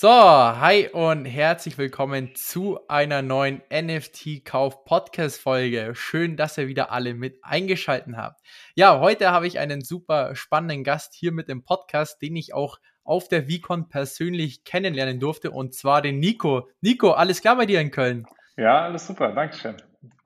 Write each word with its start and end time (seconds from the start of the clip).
So, 0.00 0.08
hi 0.08 0.88
und 0.88 1.26
herzlich 1.26 1.76
willkommen 1.76 2.34
zu 2.34 2.80
einer 2.88 3.20
neuen 3.20 3.60
NFT-Kauf-Podcast-Folge. 3.70 5.92
Schön, 5.94 6.38
dass 6.38 6.56
ihr 6.56 6.68
wieder 6.68 6.90
alle 6.90 7.12
mit 7.12 7.44
eingeschaltet 7.44 8.16
habt. 8.16 8.40
Ja, 8.74 8.98
heute 8.98 9.30
habe 9.30 9.46
ich 9.46 9.58
einen 9.58 9.82
super 9.82 10.34
spannenden 10.34 10.84
Gast 10.84 11.12
hier 11.12 11.32
mit 11.32 11.50
dem 11.50 11.64
Podcast, 11.64 12.22
den 12.22 12.34
ich 12.34 12.54
auch 12.54 12.78
auf 13.04 13.28
der 13.28 13.50
VCon 13.50 13.90
persönlich 13.90 14.64
kennenlernen 14.64 15.20
durfte, 15.20 15.50
und 15.50 15.74
zwar 15.74 16.00
den 16.00 16.18
Nico. 16.18 16.70
Nico, 16.80 17.10
alles 17.10 17.42
klar 17.42 17.56
bei 17.56 17.66
dir 17.66 17.82
in 17.82 17.90
Köln? 17.90 18.26
Ja, 18.56 18.84
alles 18.84 19.06
super, 19.06 19.34
Dankeschön. 19.34 19.76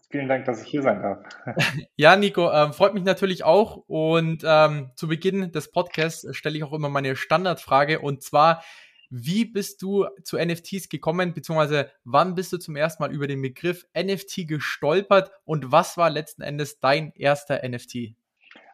Vielen 0.08 0.28
Dank, 0.28 0.44
dass 0.44 0.62
ich 0.62 0.68
hier 0.68 0.82
sein 0.82 1.02
darf. 1.02 1.18
ja, 1.96 2.14
Nico, 2.14 2.48
ähm, 2.52 2.72
freut 2.72 2.94
mich 2.94 3.02
natürlich 3.02 3.42
auch. 3.42 3.82
Und 3.88 4.44
ähm, 4.46 4.92
zu 4.94 5.08
Beginn 5.08 5.50
des 5.50 5.72
Podcasts 5.72 6.24
stelle 6.36 6.56
ich 6.56 6.62
auch 6.62 6.72
immer 6.72 6.90
meine 6.90 7.16
Standardfrage, 7.16 7.98
und 7.98 8.22
zwar, 8.22 8.62
wie 9.10 9.44
bist 9.44 9.82
du 9.82 10.06
zu 10.22 10.38
NFTs 10.38 10.88
gekommen, 10.88 11.34
beziehungsweise 11.34 11.90
wann 12.04 12.34
bist 12.34 12.52
du 12.52 12.58
zum 12.58 12.76
ersten 12.76 13.02
Mal 13.02 13.12
über 13.12 13.26
den 13.26 13.42
Begriff 13.42 13.86
NFT 13.96 14.48
gestolpert 14.48 15.30
und 15.44 15.72
was 15.72 15.96
war 15.96 16.10
letzten 16.10 16.42
Endes 16.42 16.80
dein 16.80 17.12
erster 17.14 17.66
NFT? 17.68 18.14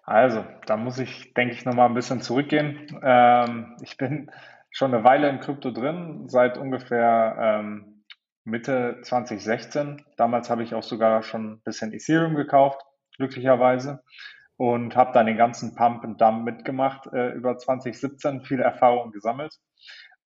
Also, 0.05 0.45
da 0.67 0.77
muss 0.77 0.99
ich, 0.99 1.35
denke 1.35 1.55
ich, 1.55 1.65
nochmal 1.65 1.89
ein 1.89 1.95
bisschen 1.95 2.21
zurückgehen. 2.21 3.01
Ähm, 3.03 3.77
ich 3.83 3.97
bin 3.97 4.31
schon 4.71 4.95
eine 4.95 5.05
Weile 5.05 5.29
in 5.29 5.41
Krypto 5.41 5.71
drin, 5.71 6.29
seit 6.29 6.59
ungefähr 6.59 7.37
ähm, 7.39 8.03
Mitte 8.45 9.01
2016. 9.03 10.05
Damals 10.17 10.51
habe 10.51 10.63
ich 10.63 10.75
auch 10.75 10.83
sogar 10.83 11.23
schon 11.23 11.53
ein 11.53 11.61
bisschen 11.63 11.93
Ethereum 11.93 12.35
gekauft, 12.35 12.81
glücklicherweise. 13.17 14.03
Und 14.57 14.95
habe 14.95 15.13
dann 15.13 15.27
den 15.27 15.39
ganzen 15.39 15.75
Pump 15.75 16.05
and 16.05 16.21
Dump 16.21 16.45
mitgemacht 16.45 17.07
äh, 17.13 17.31
über 17.31 17.57
2017, 17.57 18.43
viele 18.43 18.63
Erfahrungen 18.63 19.13
gesammelt. 19.13 19.59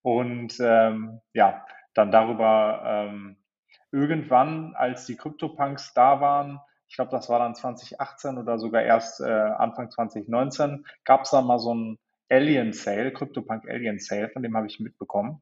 Und 0.05 0.59
ähm, 0.59 1.19
ja, 1.33 1.65
dann 1.95 2.11
darüber 2.11 2.83
ähm, 2.85 3.37
irgendwann, 3.91 4.75
als 4.75 5.07
die 5.07 5.17
CryptoPunks 5.17 5.95
da 5.95 6.21
waren, 6.21 6.59
ich 6.87 6.95
glaube, 6.95 7.09
das 7.09 7.27
war 7.27 7.39
dann 7.39 7.55
2018 7.55 8.37
oder 8.37 8.59
sogar 8.59 8.83
erst 8.83 9.19
äh, 9.19 9.23
Anfang 9.25 9.89
2019, 9.89 10.85
gab 11.05 11.23
es 11.23 11.31
da 11.31 11.41
mal 11.41 11.57
so 11.57 11.73
ein 11.73 11.97
Alien 12.29 12.71
Sale, 12.71 13.13
CryptoPunk 13.13 13.67
Alien 13.67 13.97
Sale, 13.97 14.29
von 14.29 14.43
dem 14.43 14.55
habe 14.55 14.67
ich 14.67 14.79
mitbekommen. 14.79 15.41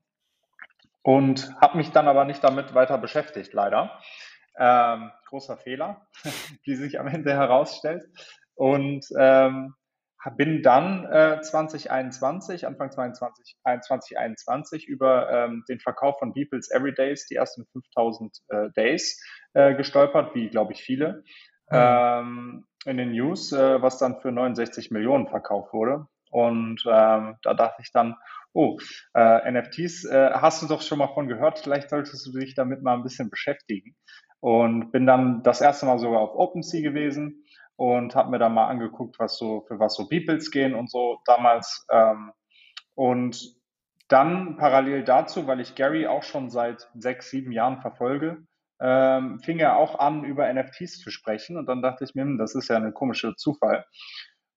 Und 1.02 1.54
habe 1.60 1.76
mich 1.76 1.92
dann 1.92 2.08
aber 2.08 2.24
nicht 2.24 2.42
damit 2.42 2.74
weiter 2.74 2.98
beschäftigt, 2.98 3.52
leider. 3.52 4.00
Ähm, 4.58 5.12
großer 5.26 5.58
Fehler, 5.58 6.08
wie 6.64 6.76
sich 6.76 7.02
am 7.02 7.08
Ende 7.08 7.34
herausstellt. 7.34 8.06
Und 8.56 9.08
ähm, 9.20 9.76
bin 10.32 10.64
dann 10.64 11.06
äh, 11.06 11.42
2021, 11.42 12.66
Anfang 12.66 12.92
2022, 12.92 13.58
2021 13.64 14.88
über 14.88 15.30
ähm, 15.30 15.64
den 15.68 15.80
Verkauf 15.80 16.20
von 16.20 16.34
Beeples 16.34 16.72
Everydays, 16.72 17.28
die 17.28 17.36
ersten 17.36 17.66
5000 17.72 18.38
äh, 18.48 18.70
Days, 18.76 19.22
äh, 19.54 19.76
gestolpert, 19.76 20.34
wie 20.36 20.50
glaube 20.50 20.74
ich 20.74 20.82
viele, 20.82 21.24
mhm. 21.70 21.78
ähm, 21.78 22.66
in 22.86 22.98
den 22.98 23.12
News, 23.12 23.52
äh, 23.52 23.82
was 23.82 23.98
dann 23.98 24.20
für 24.22 24.32
69 24.32 24.92
Millionen 24.92 25.28
verkauft 25.28 25.74
wurde. 25.74 26.08
Und 26.32 26.84
ähm, 26.88 27.36
da 27.44 27.54
dachte 27.54 27.82
ich 27.82 27.92
dann, 27.92 28.16
oh, 28.54 28.78
äh, 29.14 29.52
NFTs, 29.52 30.06
äh, 30.06 30.32
hast 30.34 30.64
du 30.64 30.68
doch 30.68 30.82
schon 30.82 30.98
mal 30.98 31.14
von 31.14 31.28
gehört, 31.28 31.60
vielleicht 31.60 31.90
solltest 31.90 32.26
du 32.26 32.40
dich 32.40 32.56
damit 32.56 32.82
mal 32.82 32.96
ein 32.96 33.04
bisschen 33.04 33.30
beschäftigen. 33.30 33.96
Und 34.40 34.92
bin 34.92 35.06
dann 35.06 35.44
das 35.44 35.62
erste 35.62 35.86
Mal 35.86 36.00
sogar 36.00 36.20
auf 36.20 36.36
OpenSea 36.36 36.82
gewesen 36.82 37.46
und 37.76 38.16
habe 38.16 38.32
mir 38.32 38.40
da 38.40 38.50
mal 38.50 38.68
angeguckt, 38.68 39.20
was 39.20 39.38
so 39.38 39.62
für 39.68 39.80
was 39.80 39.96
so 39.96 40.08
Beeples 40.08 40.52
gehen 40.52 40.76
und 40.76 40.90
so 40.90 41.20
damals. 41.26 41.86
Ähm, 41.92 42.32
und 42.96 43.56
dann 44.08 44.58
parallel 44.58 45.04
dazu, 45.04 45.48
weil 45.48 45.60
ich 45.60 45.76
Gary 45.76 46.08
auch 46.08 46.24
schon 46.24 46.50
seit 46.50 46.90
sechs, 46.94 47.30
sieben 47.30 47.52
Jahren 47.52 47.82
verfolge, 47.82 48.46
ähm, 48.80 49.40
fing 49.40 49.60
er 49.60 49.78
auch 49.78 49.98
an, 49.98 50.24
über 50.24 50.52
NFTs 50.54 51.00
zu 51.00 51.10
sprechen. 51.10 51.58
Und 51.58 51.68
dann 51.68 51.82
dachte 51.82 52.04
ich 52.04 52.14
mir, 52.16 52.24
hm, 52.24 52.38
das 52.38 52.54
ist 52.56 52.70
ja 52.70 52.78
ein 52.78 52.94
komischer 52.94 53.36
Zufall. 53.36 53.86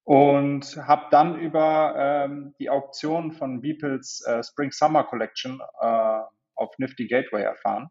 Und 0.03 0.77
habe 0.87 1.07
dann 1.11 1.39
über 1.39 1.95
ähm, 1.97 2.55
die 2.59 2.69
Auktion 2.69 3.31
von 3.31 3.61
Beeples 3.61 4.23
äh, 4.25 4.43
Spring 4.43 4.71
Summer 4.71 5.03
Collection 5.03 5.59
äh, 5.81 6.19
auf 6.55 6.77
Nifty 6.77 7.07
Gateway 7.07 7.43
erfahren 7.43 7.89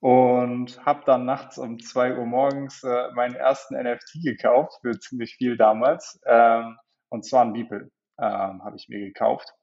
und 0.00 0.84
habe 0.84 1.02
dann 1.04 1.26
nachts 1.26 1.58
um 1.58 1.78
zwei 1.78 2.16
Uhr 2.16 2.24
morgens 2.24 2.82
äh, 2.82 3.12
meinen 3.12 3.34
ersten 3.34 3.76
NFT 3.80 4.22
gekauft 4.24 4.78
für 4.80 4.98
ziemlich 4.98 5.36
viel 5.36 5.56
damals. 5.56 6.20
Ähm, 6.26 6.78
und 7.10 7.24
zwar 7.24 7.44
ein 7.44 7.52
Beeple 7.52 7.90
ähm, 8.18 8.64
habe 8.64 8.76
ich 8.76 8.88
mir 8.88 9.00
gekauft. 9.00 9.54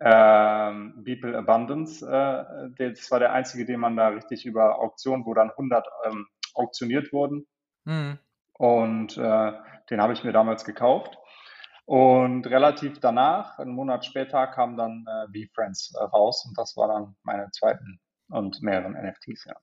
Ähm, 0.00 0.94
Beeple 1.04 1.36
Abundance, 1.36 2.04
äh, 2.06 2.92
das 2.92 3.10
war 3.10 3.18
der 3.18 3.32
einzige, 3.32 3.64
den 3.64 3.80
man 3.80 3.96
da 3.96 4.08
richtig 4.08 4.46
über 4.46 4.78
Auktion, 4.78 5.26
wo 5.26 5.34
dann 5.34 5.50
100 5.50 5.86
ähm, 6.06 6.26
auktioniert 6.54 7.12
wurden. 7.12 7.46
Mhm. 7.84 8.18
Und 8.56 9.16
äh, 9.16 9.52
den 9.90 10.00
habe 10.00 10.12
ich 10.12 10.22
mir 10.22 10.32
damals 10.32 10.64
gekauft. 10.64 11.18
Und 11.86 12.46
relativ 12.46 13.00
danach, 13.00 13.58
einen 13.58 13.72
Monat 13.72 14.04
später, 14.04 14.46
kam 14.46 14.76
dann 14.76 15.04
äh, 15.06 15.46
V-Friends 15.46 15.94
äh, 15.94 16.02
raus 16.02 16.46
und 16.48 16.56
das 16.56 16.76
war 16.76 16.88
dann 16.88 17.16
meine 17.24 17.50
zweiten 17.50 18.00
und 18.28 18.62
mehreren 18.62 18.92
NFTs, 18.92 19.44
ja. 19.46 19.54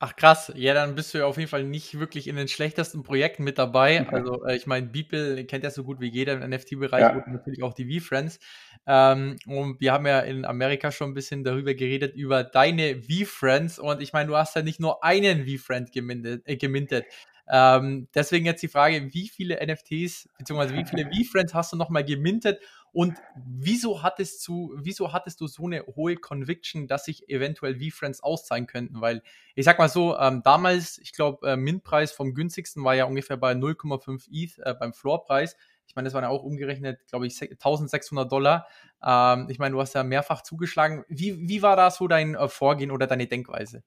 Ach 0.00 0.14
krass, 0.14 0.52
ja, 0.54 0.74
dann 0.74 0.94
bist 0.94 1.12
du 1.12 1.18
ja 1.18 1.26
auf 1.26 1.38
jeden 1.38 1.50
Fall 1.50 1.64
nicht 1.64 1.98
wirklich 1.98 2.28
in 2.28 2.36
den 2.36 2.46
schlechtesten 2.46 3.02
Projekten 3.02 3.42
mit 3.42 3.58
dabei. 3.58 4.02
Okay. 4.02 4.14
Also 4.14 4.44
äh, 4.44 4.54
ich 4.54 4.68
meine, 4.68 4.86
Beeple 4.86 5.44
kennt 5.44 5.64
ja 5.64 5.70
so 5.70 5.82
gut 5.82 5.98
wie 6.00 6.06
jeder 6.06 6.34
im 6.34 6.48
NFT-Bereich 6.48 7.00
ja. 7.00 7.16
und 7.16 7.26
natürlich 7.26 7.64
auch 7.64 7.74
die 7.74 7.98
V-Friends. 7.98 8.38
Ähm, 8.86 9.38
und 9.46 9.80
wir 9.80 9.92
haben 9.92 10.06
ja 10.06 10.20
in 10.20 10.44
Amerika 10.44 10.92
schon 10.92 11.10
ein 11.10 11.14
bisschen 11.14 11.42
darüber 11.42 11.74
geredet, 11.74 12.14
über 12.14 12.44
deine 12.44 13.02
V-Friends. 13.02 13.80
Und 13.80 14.00
ich 14.00 14.12
meine, 14.12 14.28
du 14.28 14.36
hast 14.36 14.54
ja 14.54 14.62
nicht 14.62 14.78
nur 14.78 15.02
einen 15.02 15.48
V-Friend 15.48 15.90
gemintet. 15.90 16.46
Äh, 16.46 16.56
gemintet. 16.56 17.04
Ähm, 17.50 18.06
deswegen 18.14 18.46
jetzt 18.46 18.62
die 18.62 18.68
Frage, 18.68 19.12
wie 19.12 19.28
viele 19.28 19.56
NFTs 19.56 20.28
bzw. 20.38 20.76
wie 20.76 20.84
viele 20.84 21.06
V-Friends 21.12 21.54
hast 21.54 21.72
du 21.72 21.76
nochmal 21.76 22.04
gemintet 22.04 22.60
und 22.92 23.16
wieso 23.36 24.02
hattest 24.02 24.46
du, 24.46 24.72
wieso 24.76 25.12
hattest 25.12 25.40
du 25.40 25.46
so 25.46 25.66
eine 25.66 25.84
hohe 25.86 26.16
Conviction, 26.16 26.86
dass 26.86 27.04
sich 27.04 27.28
eventuell 27.28 27.78
V-Friends 27.78 28.22
auszahlen 28.22 28.66
könnten? 28.66 29.00
Weil 29.00 29.22
ich 29.54 29.64
sag 29.64 29.78
mal 29.78 29.88
so, 29.88 30.18
ähm, 30.18 30.42
damals, 30.42 30.98
ich 30.98 31.12
glaube, 31.12 31.50
äh, 31.50 31.56
Mintpreis 31.56 32.12
vom 32.12 32.34
günstigsten 32.34 32.84
war 32.84 32.94
ja 32.94 33.04
ungefähr 33.04 33.36
bei 33.36 33.52
0,5 33.52 34.28
ETH 34.30 34.58
äh, 34.58 34.74
beim 34.74 34.92
Floorpreis. 34.92 35.56
Ich 35.86 35.96
meine, 35.96 36.06
das 36.06 36.14
waren 36.14 36.24
ja 36.24 36.30
auch 36.30 36.42
umgerechnet, 36.42 37.06
glaube 37.08 37.26
ich, 37.26 37.40
1600 37.40 38.30
Dollar. 38.30 38.66
Ähm, 39.02 39.48
ich 39.50 39.58
meine, 39.58 39.72
du 39.72 39.80
hast 39.80 39.94
ja 39.94 40.02
mehrfach 40.02 40.42
zugeschlagen. 40.42 41.04
Wie, 41.08 41.48
wie 41.48 41.62
war 41.62 41.76
da 41.76 41.90
so 41.90 42.08
dein 42.08 42.34
äh, 42.34 42.48
Vorgehen 42.48 42.90
oder 42.90 43.06
deine 43.06 43.26
Denkweise? 43.26 43.82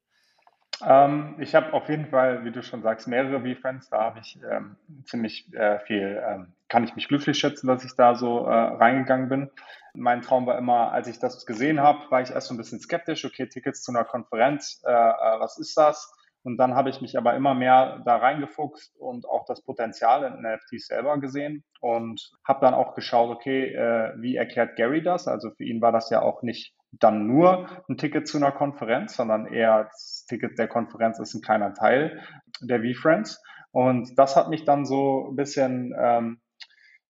Ähm, 0.85 1.35
ich 1.39 1.55
habe 1.55 1.73
auf 1.73 1.89
jeden 1.89 2.07
Fall, 2.07 2.43
wie 2.45 2.51
du 2.51 2.61
schon 2.63 2.81
sagst, 2.81 3.07
mehrere 3.07 3.41
V-Friends. 3.41 3.89
Da 3.89 4.01
habe 4.01 4.19
ich 4.19 4.39
ähm, 4.49 4.75
ziemlich 5.05 5.53
äh, 5.53 5.79
viel, 5.79 6.21
ähm, 6.25 6.53
kann 6.69 6.83
ich 6.83 6.95
mich 6.95 7.07
glücklich 7.07 7.37
schätzen, 7.37 7.67
dass 7.67 7.83
ich 7.83 7.95
da 7.95 8.15
so 8.15 8.45
äh, 8.45 8.53
reingegangen 8.53 9.29
bin. 9.29 9.49
Mein 9.93 10.21
Traum 10.21 10.45
war 10.45 10.57
immer, 10.57 10.91
als 10.91 11.07
ich 11.07 11.19
das 11.19 11.45
gesehen 11.45 11.81
habe, 11.81 11.99
war 12.09 12.21
ich 12.21 12.31
erst 12.31 12.47
so 12.47 12.53
ein 12.53 12.57
bisschen 12.57 12.79
skeptisch. 12.79 13.25
Okay, 13.25 13.47
Tickets 13.47 13.83
zu 13.83 13.91
einer 13.91 14.05
Konferenz, 14.05 14.81
äh, 14.85 14.91
äh 14.91 15.39
was 15.39 15.57
ist 15.57 15.77
das? 15.77 16.13
Und 16.43 16.57
dann 16.57 16.73
habe 16.73 16.89
ich 16.89 17.01
mich 17.01 17.17
aber 17.17 17.35
immer 17.35 17.53
mehr 17.53 18.01
da 18.05 18.17
reingefuchst 18.17 18.97
und 18.97 19.27
auch 19.27 19.45
das 19.45 19.61
Potenzial 19.61 20.23
in 20.23 20.41
NFTs 20.41 20.87
selber 20.87 21.19
gesehen 21.19 21.63
und 21.81 22.31
habe 22.43 22.61
dann 22.61 22.73
auch 22.73 22.95
geschaut, 22.95 23.29
okay, 23.29 23.73
äh, 23.75 24.13
wie 24.17 24.37
erklärt 24.37 24.75
Gary 24.75 25.03
das? 25.03 25.27
Also 25.27 25.51
für 25.51 25.63
ihn 25.63 25.81
war 25.81 25.91
das 25.91 26.09
ja 26.09 26.21
auch 26.21 26.41
nicht 26.41 26.73
dann 26.91 27.25
nur 27.25 27.67
ein 27.89 27.97
Ticket 27.97 28.27
zu 28.27 28.37
einer 28.37 28.51
Konferenz, 28.51 29.15
sondern 29.15 29.47
eher 29.47 29.85
das 29.85 30.25
Ticket 30.27 30.57
der 30.57 30.67
Konferenz 30.67 31.19
ist 31.19 31.33
ein 31.33 31.41
kleiner 31.41 31.73
Teil 31.73 32.21
der 32.61 32.81
V-Friends. 32.81 33.41
Und 33.71 34.17
das 34.17 34.35
hat 34.35 34.49
mich 34.49 34.65
dann 34.65 34.85
so 34.85 35.29
ein 35.29 35.35
bisschen 35.35 35.93
ähm, 35.97 36.41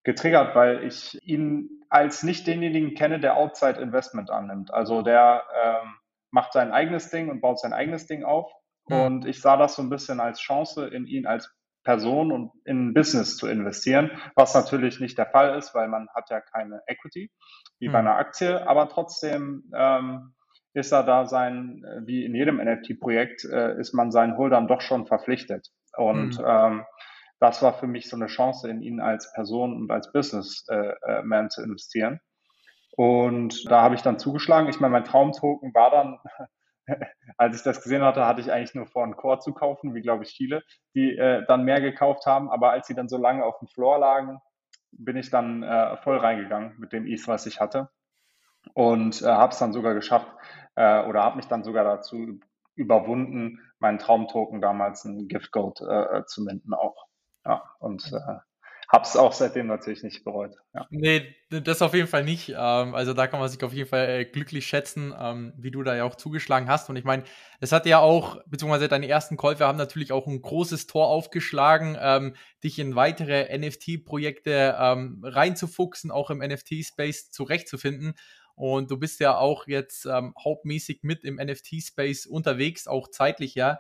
getriggert, 0.03 0.55
weil 0.55 0.83
ich 0.83 1.19
ihn 1.27 1.69
als 1.89 2.23
nicht 2.23 2.47
denjenigen 2.47 2.93
kenne, 2.93 3.19
der 3.19 3.35
Outside 3.37 3.81
Investment 3.81 4.29
annimmt. 4.29 4.73
Also 4.73 5.01
der 5.01 5.43
ähm, 5.63 5.95
macht 6.29 6.53
sein 6.53 6.71
eigenes 6.71 7.09
Ding 7.09 7.29
und 7.29 7.41
baut 7.41 7.59
sein 7.59 7.73
eigenes 7.73 8.07
Ding 8.07 8.23
auf. 8.23 8.51
Mhm. 8.87 8.95
Und 8.95 9.25
ich 9.25 9.41
sah 9.41 9.57
das 9.57 9.75
so 9.75 9.81
ein 9.81 9.89
bisschen 9.89 10.19
als 10.19 10.39
Chance, 10.39 10.87
in 10.87 11.05
ihn 11.07 11.25
als 11.25 11.53
Person 11.83 12.31
und 12.31 12.51
in 12.65 12.89
ein 12.89 12.93
Business 12.93 13.37
zu 13.37 13.47
investieren, 13.47 14.11
was 14.35 14.53
natürlich 14.53 14.99
nicht 14.99 15.17
der 15.17 15.25
Fall 15.25 15.57
ist, 15.57 15.73
weil 15.73 15.87
man 15.87 16.07
hat 16.13 16.29
ja 16.29 16.41
keine 16.41 16.81
Equity 16.87 17.31
wie 17.79 17.89
bei 17.89 17.99
hm. 17.99 18.07
einer 18.07 18.17
Aktie, 18.17 18.67
aber 18.67 18.89
trotzdem 18.89 19.63
ähm, 19.75 20.33
ist 20.73 20.91
er 20.91 21.03
da 21.03 21.25
sein, 21.25 21.83
äh, 21.83 22.05
wie 22.05 22.25
in 22.25 22.35
jedem 22.35 22.57
NFT-Projekt, 22.57 23.45
äh, 23.45 23.77
ist 23.79 23.93
man 23.93 24.11
seinen 24.11 24.37
Holdern 24.37 24.67
doch 24.67 24.81
schon 24.81 25.05
verpflichtet. 25.05 25.69
Und 25.97 26.39
mhm. 26.39 26.45
ähm, 26.45 26.85
das 27.39 27.61
war 27.61 27.73
für 27.73 27.87
mich 27.87 28.07
so 28.07 28.15
eine 28.15 28.27
Chance, 28.27 28.69
in 28.69 28.81
ihn 28.81 29.01
als 29.01 29.33
Person 29.33 29.75
und 29.75 29.91
als 29.91 30.11
Businessman 30.11 31.45
äh, 31.45 31.49
zu 31.49 31.63
investieren. 31.63 32.19
Und 32.95 33.69
da 33.69 33.81
habe 33.81 33.95
ich 33.95 34.01
dann 34.01 34.19
zugeschlagen. 34.19 34.69
Ich 34.69 34.79
meine, 34.79 34.91
mein 34.91 35.05
Traumtoken 35.05 35.73
war 35.73 35.91
dann 35.91 36.19
als 37.37 37.55
ich 37.57 37.63
das 37.63 37.81
gesehen 37.83 38.03
hatte, 38.03 38.25
hatte 38.25 38.41
ich 38.41 38.51
eigentlich 38.51 38.75
nur 38.75 38.87
vor, 38.87 39.03
einen 39.03 39.15
Core 39.15 39.39
zu 39.39 39.53
kaufen, 39.53 39.93
wie 39.95 40.01
glaube 40.01 40.23
ich 40.23 40.31
viele, 40.35 40.63
die 40.95 41.17
äh, 41.17 41.45
dann 41.47 41.63
mehr 41.63 41.81
gekauft 41.81 42.25
haben. 42.25 42.49
Aber 42.51 42.71
als 42.71 42.87
sie 42.87 42.95
dann 42.95 43.09
so 43.09 43.17
lange 43.17 43.45
auf 43.45 43.59
dem 43.59 43.67
Floor 43.67 43.99
lagen, 43.99 44.39
bin 44.91 45.17
ich 45.17 45.29
dann 45.29 45.63
äh, 45.63 45.97
voll 45.97 46.17
reingegangen 46.17 46.75
mit 46.79 46.93
dem 46.93 47.07
ETH, 47.07 47.27
was 47.27 47.45
ich 47.45 47.59
hatte. 47.61 47.89
und 48.73 49.21
äh, 49.21 49.25
habe 49.25 49.53
es 49.53 49.59
dann 49.59 49.73
sogar 49.73 49.93
geschafft 49.93 50.27
äh, 50.75 51.03
oder 51.05 51.23
habe 51.23 51.37
mich 51.37 51.47
dann 51.47 51.63
sogar 51.63 51.83
dazu 51.83 52.39
überwunden, 52.75 53.59
meinen 53.79 53.99
Traumtoken 53.99 54.61
damals 54.61 55.05
ein 55.05 55.27
Gift 55.27 55.51
Gold 55.51 55.81
äh, 55.81 56.19
äh, 56.19 56.25
zu 56.25 56.43
minden 56.43 56.73
auch. 56.73 57.05
Ja, 57.45 57.63
und 57.79 58.11
habe 58.91 59.05
es 59.05 59.15
auch 59.15 59.31
seitdem 59.31 59.67
natürlich 59.67 60.03
nicht 60.03 60.25
bereut. 60.25 60.55
Ja. 60.73 60.85
Nee, 60.89 61.33
das 61.49 61.81
auf 61.81 61.93
jeden 61.93 62.07
Fall 62.07 62.25
nicht. 62.25 62.49
Ähm, 62.49 62.93
also 62.93 63.13
da 63.13 63.27
kann 63.27 63.39
man 63.39 63.47
sich 63.47 63.63
auf 63.63 63.71
jeden 63.71 63.87
Fall 63.87 64.09
äh, 64.09 64.25
glücklich 64.25 64.67
schätzen, 64.67 65.13
ähm, 65.17 65.53
wie 65.57 65.71
du 65.71 65.81
da 65.81 65.95
ja 65.95 66.03
auch 66.03 66.15
zugeschlagen 66.15 66.67
hast. 66.67 66.89
Und 66.89 66.97
ich 66.97 67.05
meine, 67.05 67.23
es 67.61 67.71
hat 67.71 67.85
ja 67.85 67.99
auch, 67.99 68.41
beziehungsweise 68.47 68.89
deine 68.89 69.07
ersten 69.07 69.37
Käufe 69.37 69.65
haben 69.65 69.77
natürlich 69.77 70.11
auch 70.11 70.27
ein 70.27 70.41
großes 70.41 70.87
Tor 70.87 71.07
aufgeschlagen, 71.07 71.97
ähm, 72.01 72.35
dich 72.63 72.79
in 72.79 72.95
weitere 72.95 73.57
NFT-Projekte 73.57 74.75
reinzufuchsen, 75.23 76.11
auch 76.11 76.29
im 76.29 76.39
NFT-Space 76.39 77.31
zurechtzufinden. 77.31 78.13
Und 78.55 78.91
du 78.91 78.97
bist 78.97 79.19
ja 79.19 79.37
auch 79.37 79.67
jetzt 79.67 80.05
ähm, 80.05 80.35
hauptmäßig 80.37 80.99
mit 81.01 81.23
im 81.23 81.37
NFT-Space 81.37 82.25
unterwegs, 82.27 82.87
auch 82.87 83.07
zeitlich 83.07 83.55
ja. 83.55 83.79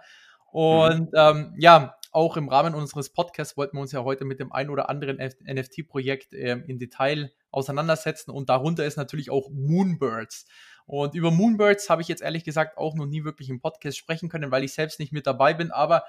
Mhm. 0.53 0.59
Und 0.59 1.11
mhm. 1.11 1.17
ähm, 1.17 1.55
ja, 1.57 1.95
auch 2.11 2.37
im 2.37 2.49
Rahmen 2.49 2.75
unseres 2.75 3.09
Podcasts 3.09 3.57
wollten 3.57 3.77
wir 3.77 3.81
uns 3.81 3.91
ja 3.91 4.03
heute 4.03 4.25
mit 4.25 4.39
dem 4.39 4.51
ein 4.51 4.69
oder 4.69 4.89
anderen 4.89 5.17
NFT-Projekt 5.17 6.33
äh, 6.33 6.61
im 6.67 6.77
Detail 6.77 7.31
auseinandersetzen 7.51 8.31
und 8.31 8.49
darunter 8.49 8.85
ist 8.85 8.97
natürlich 8.97 9.29
auch 9.29 9.49
Moonbirds. 9.49 10.45
Und 10.85 11.15
über 11.15 11.31
Moonbirds 11.31 11.89
habe 11.89 12.01
ich 12.01 12.07
jetzt 12.07 12.21
ehrlich 12.21 12.43
gesagt 12.43 12.77
auch 12.77 12.95
noch 12.95 13.05
nie 13.05 13.23
wirklich 13.23 13.49
im 13.49 13.61
Podcast 13.61 13.97
sprechen 13.97 14.29
können, 14.29 14.51
weil 14.51 14.63
ich 14.63 14.73
selbst 14.73 14.99
nicht 14.99 15.13
mit 15.13 15.25
dabei 15.25 15.53
bin. 15.53 15.71
Aber 15.71 16.03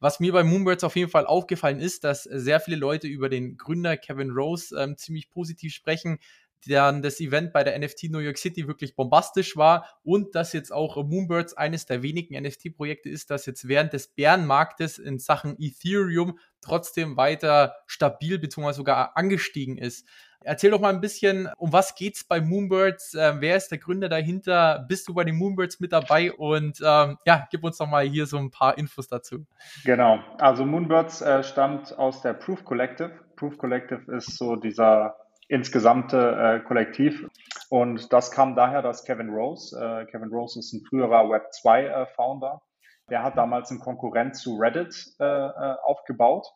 was 0.00 0.20
mir 0.20 0.32
bei 0.32 0.44
Moonbirds 0.44 0.84
auf 0.84 0.94
jeden 0.94 1.10
Fall 1.10 1.26
aufgefallen 1.26 1.80
ist, 1.80 2.04
dass 2.04 2.22
sehr 2.22 2.60
viele 2.60 2.76
Leute 2.76 3.08
über 3.08 3.28
den 3.28 3.56
Gründer 3.56 3.96
Kevin 3.96 4.30
Rose 4.30 4.76
ähm, 4.78 4.96
ziemlich 4.96 5.28
positiv 5.28 5.74
sprechen, 5.74 6.18
dann 6.66 7.02
das 7.02 7.20
Event 7.20 7.52
bei 7.52 7.64
der 7.64 7.78
NFT 7.78 8.04
New 8.10 8.18
York 8.18 8.38
City 8.38 8.66
wirklich 8.66 8.96
bombastisch 8.96 9.56
war 9.56 9.86
und 10.02 10.34
dass 10.34 10.52
jetzt 10.52 10.72
auch 10.72 10.96
Moonbirds 10.96 11.54
eines 11.54 11.86
der 11.86 12.02
wenigen 12.02 12.40
NFT-Projekte 12.40 13.08
ist, 13.08 13.30
das 13.30 13.46
jetzt 13.46 13.68
während 13.68 13.92
des 13.92 14.08
Bärenmarktes 14.08 14.98
in 14.98 15.18
Sachen 15.18 15.56
Ethereum 15.58 16.38
trotzdem 16.60 17.16
weiter 17.16 17.76
stabil 17.86 18.38
bzw. 18.38 18.72
sogar 18.72 19.16
angestiegen 19.16 19.78
ist. 19.78 20.06
Erzähl 20.40 20.70
doch 20.70 20.80
mal 20.80 20.94
ein 20.94 21.00
bisschen, 21.00 21.48
um 21.58 21.72
was 21.72 21.96
geht's 21.96 22.24
bei 22.24 22.40
Moonbirds? 22.40 23.14
Äh, 23.14 23.34
wer 23.40 23.56
ist 23.56 23.70
der 23.70 23.78
Gründer 23.78 24.08
dahinter? 24.08 24.84
Bist 24.88 25.08
du 25.08 25.14
bei 25.14 25.24
den 25.24 25.36
Moonbirds 25.36 25.80
mit 25.80 25.92
dabei? 25.92 26.32
Und 26.32 26.80
ähm, 26.80 27.18
ja, 27.26 27.48
gib 27.50 27.64
uns 27.64 27.78
doch 27.78 27.88
mal 27.88 28.06
hier 28.06 28.26
so 28.26 28.38
ein 28.38 28.50
paar 28.50 28.78
Infos 28.78 29.08
dazu. 29.08 29.46
Genau, 29.84 30.20
also 30.38 30.64
Moonbirds 30.64 31.22
äh, 31.22 31.42
stammt 31.42 31.98
aus 31.98 32.22
der 32.22 32.34
Proof 32.34 32.64
Collective. 32.64 33.10
Proof 33.34 33.58
Collective 33.58 34.10
ist 34.16 34.36
so 34.38 34.54
dieser 34.54 35.16
insgesamte 35.48 36.60
äh, 36.62 36.66
Kollektiv. 36.66 37.26
Und 37.70 38.12
das 38.12 38.30
kam 38.30 38.54
daher, 38.54 38.82
dass 38.82 39.04
Kevin 39.04 39.30
Rose, 39.30 39.76
äh, 39.76 40.06
Kevin 40.06 40.28
Rose 40.28 40.58
ist 40.58 40.72
ein 40.72 40.84
früherer 40.88 41.24
Web2-Founder, 41.24 42.60
äh, 42.62 43.10
der 43.10 43.22
hat 43.22 43.36
damals 43.36 43.70
einen 43.70 43.80
Konkurrent 43.80 44.36
zu 44.36 44.56
Reddit 44.56 45.14
äh, 45.18 45.24
äh, 45.24 45.76
aufgebaut. 45.82 46.46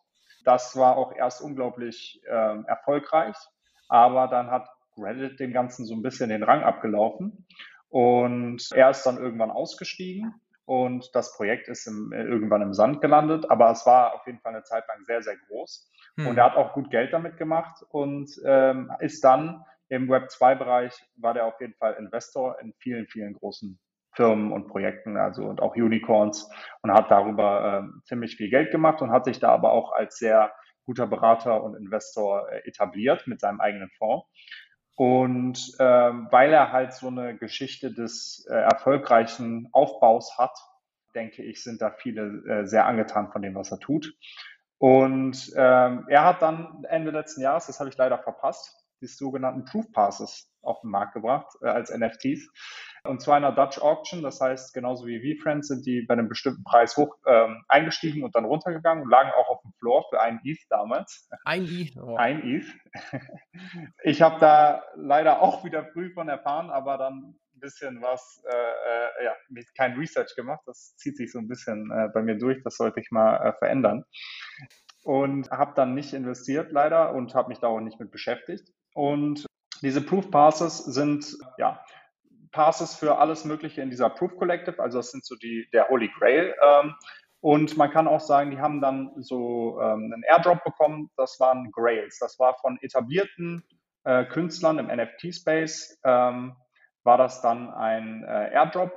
Das 0.45 0.75
war 0.75 0.97
auch 0.97 1.15
erst 1.15 1.41
unglaublich 1.41 2.21
ähm, 2.29 2.65
erfolgreich, 2.67 3.35
aber 3.87 4.27
dann 4.27 4.51
hat 4.51 4.67
Reddit 4.97 5.39
dem 5.39 5.53
Ganzen 5.53 5.85
so 5.85 5.95
ein 5.95 6.03
bisschen 6.03 6.29
den 6.29 6.43
Rang 6.43 6.63
abgelaufen. 6.63 7.47
Und 7.89 8.67
er 8.73 8.89
ist 8.89 9.03
dann 9.03 9.17
irgendwann 9.17 9.51
ausgestiegen 9.51 10.33
und 10.65 11.09
das 11.13 11.35
Projekt 11.35 11.67
ist 11.67 11.87
im, 11.87 12.11
irgendwann 12.11 12.61
im 12.61 12.73
Sand 12.73 13.01
gelandet, 13.01 13.49
aber 13.49 13.71
es 13.71 13.85
war 13.85 14.15
auf 14.15 14.25
jeden 14.25 14.39
Fall 14.39 14.53
eine 14.53 14.63
Zeit 14.63 14.87
lang 14.87 15.03
sehr, 15.05 15.21
sehr 15.21 15.37
groß. 15.47 15.89
Hm. 16.17 16.27
Und 16.27 16.37
er 16.37 16.45
hat 16.45 16.55
auch 16.55 16.73
gut 16.73 16.89
Geld 16.91 17.13
damit 17.13 17.37
gemacht 17.37 17.83
und 17.89 18.29
ähm, 18.45 18.91
ist 18.99 19.23
dann 19.23 19.63
im 19.89 20.09
Web 20.09 20.29
2-Bereich, 20.29 20.93
war 21.17 21.33
der 21.33 21.45
auf 21.45 21.59
jeden 21.59 21.73
Fall 21.75 21.93
Investor 21.93 22.59
in 22.59 22.73
vielen, 22.79 23.07
vielen 23.07 23.33
großen 23.33 23.79
Firmen 24.13 24.51
und 24.51 24.67
Projekten, 24.67 25.17
also 25.17 25.43
und 25.45 25.61
auch 25.61 25.75
Unicorns 25.75 26.49
und 26.81 26.93
hat 26.93 27.09
darüber 27.09 27.79
ähm, 27.79 28.01
ziemlich 28.05 28.35
viel 28.35 28.49
Geld 28.49 28.71
gemacht 28.71 29.01
und 29.01 29.11
hat 29.11 29.25
sich 29.25 29.39
da 29.39 29.49
aber 29.49 29.71
auch 29.71 29.91
als 29.91 30.17
sehr 30.17 30.53
guter 30.85 31.07
Berater 31.07 31.63
und 31.63 31.75
Investor 31.75 32.49
äh, 32.51 32.67
etabliert 32.67 33.27
mit 33.27 33.39
seinem 33.39 33.59
eigenen 33.59 33.89
Fonds. 33.97 34.27
Und 34.95 35.75
ähm, 35.79 36.27
weil 36.29 36.53
er 36.53 36.71
halt 36.71 36.93
so 36.93 37.07
eine 37.07 37.35
Geschichte 37.35 37.91
des 37.91 38.45
äh, 38.49 38.53
erfolgreichen 38.53 39.69
Aufbaus 39.71 40.37
hat, 40.37 40.55
denke 41.15 41.43
ich, 41.43 41.63
sind 41.63 41.81
da 41.81 41.91
viele 41.91 42.43
äh, 42.47 42.65
sehr 42.67 42.85
angetan 42.85 43.31
von 43.31 43.41
dem, 43.41 43.55
was 43.55 43.71
er 43.71 43.79
tut. 43.79 44.13
Und 44.83 45.49
ähm, 45.55 46.05
er 46.09 46.25
hat 46.25 46.41
dann 46.41 46.83
Ende 46.89 47.11
letzten 47.11 47.39
Jahres, 47.39 47.67
das 47.67 47.79
habe 47.79 47.89
ich 47.89 47.95
leider 47.95 48.17
verpasst, 48.17 48.85
die 48.99 49.07
sogenannten 49.07 49.63
Proof 49.63 49.89
Passes 49.93 50.51
auf 50.61 50.81
den 50.81 50.89
Markt 50.89 51.13
gebracht 51.13 51.47
äh, 51.61 51.67
als 51.67 51.89
NFTs. 51.89 52.51
Und 53.05 53.21
zwar 53.21 53.37
in 53.37 53.45
einer 53.45 53.55
Dutch 53.55 53.77
Auction, 53.79 54.21
das 54.21 54.41
heißt, 54.41 54.73
genauso 54.73 55.07
wie 55.07 55.37
VFriends 55.37 55.69
sind 55.69 55.85
die 55.85 56.01
bei 56.01 56.15
einem 56.15 56.27
bestimmten 56.27 56.65
Preis 56.65 56.97
hoch 56.97 57.15
ähm, 57.25 57.63
eingestiegen 57.69 58.25
und 58.25 58.35
dann 58.35 58.43
runtergegangen 58.43 59.05
und 59.05 59.09
lagen 59.09 59.31
auch 59.37 59.47
auf 59.47 59.61
dem 59.61 59.71
Floor 59.79 60.03
für 60.09 60.19
einen 60.19 60.41
ETH 60.43 60.59
damals. 60.69 61.29
Ein 61.45 61.63
ETH? 61.63 61.95
Oh. 61.95 62.15
Ein 62.17 62.43
ETH. 62.43 62.65
Ich 64.03 64.21
habe 64.21 64.37
da 64.41 64.83
leider 64.97 65.41
auch 65.41 65.63
wieder 65.63 65.85
früh 65.93 66.11
von 66.13 66.27
erfahren, 66.27 66.69
aber 66.69 66.97
dann 66.97 67.39
bisschen 67.63 68.01
was, 68.01 68.43
äh, 68.45 68.53
äh, 68.53 69.25
ja, 69.25 69.35
kein 69.75 69.97
Research 69.97 70.35
gemacht. 70.35 70.61
Das 70.65 70.95
zieht 70.97 71.17
sich 71.17 71.31
so 71.31 71.39
ein 71.39 71.47
bisschen 71.47 71.89
äh, 71.91 72.09
bei 72.13 72.21
mir 72.21 72.37
durch. 72.37 72.61
Das 72.63 72.75
sollte 72.75 72.99
ich 72.99 73.09
mal 73.09 73.37
äh, 73.37 73.53
verändern. 73.53 74.03
Und 75.03 75.49
habe 75.49 75.73
dann 75.75 75.95
nicht 75.95 76.13
investiert 76.13 76.71
leider 76.71 77.13
und 77.13 77.33
habe 77.33 77.49
mich 77.49 77.59
da 77.59 77.67
auch 77.67 77.79
nicht 77.79 77.99
mit 77.99 78.11
beschäftigt. 78.11 78.69
Und 78.93 79.45
diese 79.81 80.01
Proof 80.01 80.29
Passes 80.29 80.77
sind, 80.77 81.37
ja, 81.57 81.83
Passes 82.51 82.95
für 82.95 83.17
alles 83.17 83.45
Mögliche 83.45 83.81
in 83.81 83.89
dieser 83.89 84.09
Proof 84.09 84.35
Collective. 84.37 84.79
Also 84.79 84.99
das 84.99 85.11
sind 85.11 85.25
so 85.25 85.35
die, 85.35 85.67
der 85.73 85.89
Holy 85.89 86.09
Grail. 86.19 86.53
Ähm, 86.61 86.93
und 87.41 87.75
man 87.75 87.91
kann 87.91 88.07
auch 88.07 88.21
sagen, 88.21 88.51
die 88.51 88.59
haben 88.59 88.79
dann 88.79 89.11
so 89.17 89.79
ähm, 89.81 90.11
einen 90.13 90.23
Airdrop 90.23 90.63
bekommen. 90.63 91.09
Das 91.17 91.39
waren 91.39 91.71
Grails. 91.71 92.19
Das 92.19 92.39
war 92.39 92.55
von 92.61 92.77
etablierten 92.81 93.63
äh, 94.03 94.25
Künstlern 94.25 94.79
im 94.79 94.87
NFT-Space. 94.87 95.99
Ähm, 96.05 96.55
war 97.03 97.17
das 97.17 97.41
dann 97.41 97.73
ein 97.73 98.23
äh, 98.23 98.51
Airdrop. 98.53 98.91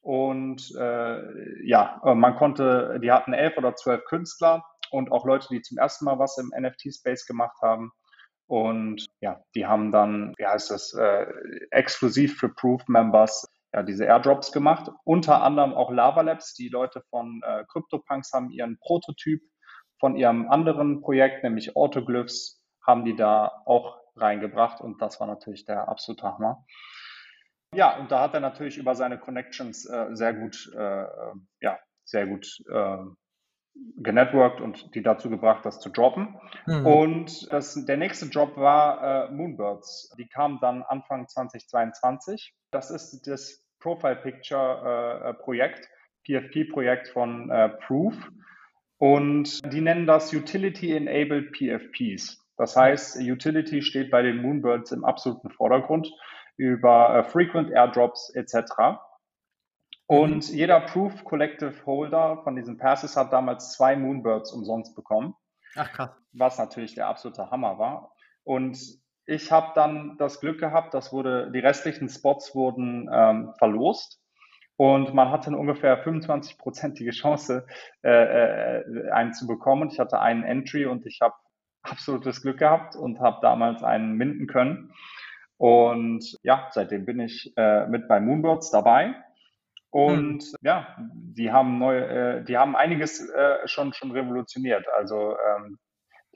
Und 0.00 0.72
äh, 0.78 1.66
ja, 1.66 2.00
äh, 2.04 2.14
man 2.14 2.36
konnte, 2.36 2.98
die 3.02 3.10
hatten 3.10 3.32
elf 3.32 3.56
oder 3.56 3.74
zwölf 3.74 4.04
Künstler 4.04 4.64
und 4.90 5.12
auch 5.12 5.26
Leute, 5.26 5.48
die 5.50 5.60
zum 5.60 5.78
ersten 5.78 6.04
Mal 6.04 6.18
was 6.18 6.38
im 6.38 6.52
NFT-Space 6.56 7.26
gemacht 7.26 7.56
haben. 7.60 7.92
Und 8.46 9.06
ja, 9.20 9.42
die 9.54 9.66
haben 9.66 9.92
dann, 9.92 10.32
wie 10.38 10.46
heißt 10.46 10.70
das, 10.70 10.94
äh, 10.94 11.26
exklusiv 11.70 12.38
für 12.38 12.48
Proof-Members 12.48 13.46
ja, 13.74 13.82
diese 13.82 14.06
Airdrops 14.06 14.52
gemacht. 14.52 14.90
Unter 15.04 15.42
anderem 15.42 15.74
auch 15.74 15.90
Lava 15.90 16.22
Labs. 16.22 16.54
Die 16.54 16.68
Leute 16.68 17.02
von 17.10 17.42
äh, 17.44 17.64
CryptoPunks 17.70 18.32
haben 18.32 18.50
ihren 18.50 18.78
Prototyp 18.78 19.42
von 20.00 20.16
ihrem 20.16 20.48
anderen 20.48 21.00
Projekt, 21.00 21.42
nämlich 21.42 21.76
Autoglyphs, 21.76 22.62
haben 22.86 23.04
die 23.04 23.16
da 23.16 23.62
auch 23.66 23.98
reingebracht. 24.16 24.80
Und 24.80 25.02
das 25.02 25.20
war 25.20 25.26
natürlich 25.26 25.64
der 25.64 25.88
absolute 25.88 26.22
Hammer. 26.22 26.64
Ja, 27.74 27.98
und 27.98 28.10
da 28.10 28.20
hat 28.20 28.34
er 28.34 28.40
natürlich 28.40 28.78
über 28.78 28.94
seine 28.94 29.18
Connections 29.18 29.84
äh, 29.86 30.06
sehr 30.12 30.34
gut, 30.34 30.70
äh, 30.74 31.04
ja, 31.60 31.78
sehr 32.04 32.26
gut 32.26 32.46
äh, 32.70 32.96
genetworked 33.96 34.60
und 34.60 34.94
die 34.94 35.02
dazu 35.02 35.30
gebracht, 35.30 35.64
das 35.64 35.80
zu 35.80 35.90
droppen. 35.90 36.36
Mhm. 36.66 36.86
Und 36.86 37.52
das, 37.52 37.84
der 37.84 37.96
nächste 37.96 38.26
Job 38.26 38.56
war 38.56 39.28
äh, 39.28 39.30
Moonbirds. 39.30 40.14
Die 40.18 40.28
kamen 40.28 40.58
dann 40.60 40.82
Anfang 40.82 41.28
2022. 41.28 42.54
Das 42.70 42.90
ist 42.90 43.26
das 43.26 43.62
Profile 43.80 44.16
Picture 44.16 45.24
äh, 45.24 45.34
Projekt, 45.34 45.88
PFP-Projekt 46.26 47.08
von 47.08 47.50
äh, 47.50 47.68
Proof. 47.68 48.14
Und 48.98 49.72
die 49.72 49.80
nennen 49.80 50.06
das 50.06 50.34
Utility 50.34 50.96
Enabled 50.96 51.52
PFPs. 51.52 52.44
Das 52.56 52.74
heißt, 52.74 53.20
Utility 53.20 53.82
steht 53.82 54.10
bei 54.10 54.22
den 54.22 54.42
Moonbirds 54.42 54.90
im 54.90 55.04
absoluten 55.04 55.50
Vordergrund 55.50 56.10
über 56.58 57.14
äh, 57.14 57.24
Frequent 57.24 57.70
Airdrops 57.70 58.30
etc. 58.34 58.98
Und 60.06 60.50
mhm. 60.50 60.56
jeder 60.56 60.80
Proof 60.80 61.24
Collective 61.24 61.86
Holder 61.86 62.42
von 62.42 62.56
diesen 62.56 62.76
Passes 62.76 63.16
hat 63.16 63.32
damals 63.32 63.72
zwei 63.72 63.96
Moonbirds 63.96 64.52
umsonst 64.52 64.94
bekommen. 64.94 65.34
Ach 65.76 65.90
krass. 65.92 66.10
Was 66.32 66.58
natürlich 66.58 66.94
der 66.94 67.08
absolute 67.08 67.50
Hammer 67.50 67.78
war. 67.78 68.12
Und 68.44 68.78
ich 69.26 69.52
habe 69.52 69.72
dann 69.74 70.16
das 70.18 70.40
Glück 70.40 70.58
gehabt, 70.58 70.94
dass 70.94 71.12
wurde, 71.12 71.50
die 71.52 71.58
restlichen 71.58 72.08
Spots 72.08 72.54
wurden 72.54 73.08
ähm, 73.12 73.52
verlost. 73.58 74.20
Und 74.76 75.12
man 75.12 75.30
hatte 75.30 75.48
eine 75.48 75.58
ungefähr 75.58 76.02
25-prozentige 76.04 77.10
Chance, 77.10 77.66
äh, 78.02 78.78
äh, 78.78 79.10
einen 79.10 79.34
zu 79.34 79.46
bekommen. 79.46 79.82
Und 79.82 79.92
ich 79.92 79.98
hatte 79.98 80.20
einen 80.20 80.44
Entry 80.44 80.86
und 80.86 81.04
ich 81.04 81.18
habe 81.20 81.34
absolutes 81.82 82.42
Glück 82.42 82.58
gehabt 82.58 82.96
und 82.96 83.20
habe 83.20 83.38
damals 83.42 83.82
einen 83.82 84.14
minden 84.14 84.46
können. 84.46 84.92
Und 85.58 86.38
ja, 86.42 86.68
seitdem 86.70 87.04
bin 87.04 87.20
ich 87.20 87.52
äh, 87.56 87.86
mit 87.88 88.08
bei 88.08 88.20
Moonbirds 88.20 88.70
dabei. 88.70 89.14
Und 89.90 90.42
hm. 90.42 90.56
ja, 90.62 90.96
die 91.12 91.50
haben 91.50 91.78
neu, 91.78 91.98
äh, 91.98 92.44
die 92.44 92.56
haben 92.56 92.76
einiges 92.76 93.28
äh, 93.28 93.66
schon 93.66 93.92
schon 93.92 94.12
revolutioniert. 94.12 94.86
Also 94.96 95.36
ähm, 95.36 95.78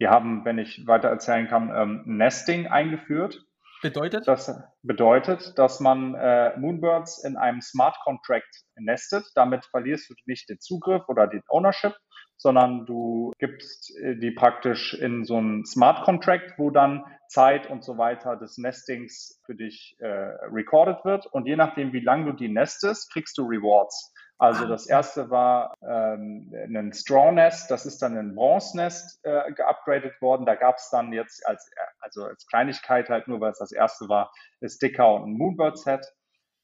die 0.01 0.09
haben, 0.09 0.45
wenn 0.45 0.59
ich 0.59 0.87
weiter 0.87 1.09
erzählen 1.09 1.47
kann, 1.49 1.71
ähm, 1.75 2.03
Nesting 2.07 2.67
eingeführt. 2.67 3.45
Bedeutet? 3.83 4.27
Das 4.27 4.63
bedeutet, 4.83 5.59
dass 5.59 5.81
man 5.81 6.15
äh, 6.15 6.57
Moonbirds 6.59 7.25
in 7.25 7.37
einem 7.37 7.61
Smart 7.61 7.97
Contract 8.05 8.65
nestet. 8.77 9.25
Damit 9.35 9.65
verlierst 9.67 10.09
du 10.09 10.15
nicht 10.27 10.49
den 10.49 10.61
Zugriff 10.61 11.03
oder 11.09 11.27
den 11.27 11.43
Ownership, 11.49 11.95
sondern 12.37 12.87
du 12.87 13.33
gibst 13.39 13.97
äh, 13.99 14.17
die 14.17 14.31
praktisch 14.31 14.95
in 14.95 15.25
so 15.25 15.37
einen 15.37 15.65
Smart 15.67 16.05
Contract, 16.05 16.59
wo 16.59 16.71
dann 16.71 17.05
Zeit 17.33 17.69
und 17.71 17.83
so 17.83 17.97
weiter 17.97 18.37
des 18.37 18.59
Nestings 18.59 19.41
für 19.47 19.55
dich 19.55 19.97
äh, 20.01 20.07
recorded 20.07 21.03
wird. 21.05 21.27
Und 21.27 21.47
je 21.47 21.57
nachdem, 21.57 21.93
wie 21.93 22.01
lange 22.01 22.27
du 22.27 22.33
die 22.33 22.49
nestest, 22.49 23.11
kriegst 23.11 23.39
du 23.39 23.45
Rewards. 23.45 24.13
Also 24.39 24.67
das 24.67 24.87
erste 24.87 25.31
war 25.31 25.73
ähm, 25.83 26.53
ein 26.53 26.93
Straw 26.93 27.33
Nest, 27.33 27.71
das 27.71 27.87
ist 27.87 28.03
dann 28.03 28.19
ein 28.19 28.35
Bronze 28.35 28.77
Nest 28.77 29.21
äh, 29.23 29.53
geupgradet 29.53 30.21
worden. 30.21 30.45
Da 30.47 30.57
gab 30.57 30.77
es 30.77 30.91
dann 30.91 31.13
jetzt 31.13 31.47
als, 31.47 31.71
also 32.01 32.25
als 32.25 32.47
Kleinigkeit 32.47 33.09
halt 33.09 33.29
nur, 33.29 33.41
weil 33.41 33.53
es 33.53 33.59
das 33.59 33.73
erste 33.73 34.09
war, 34.09 34.33
Sticker 34.65 35.15
und 35.15 35.31
ein 35.31 35.39
Moonbird 35.39 35.79
Set. 35.79 36.13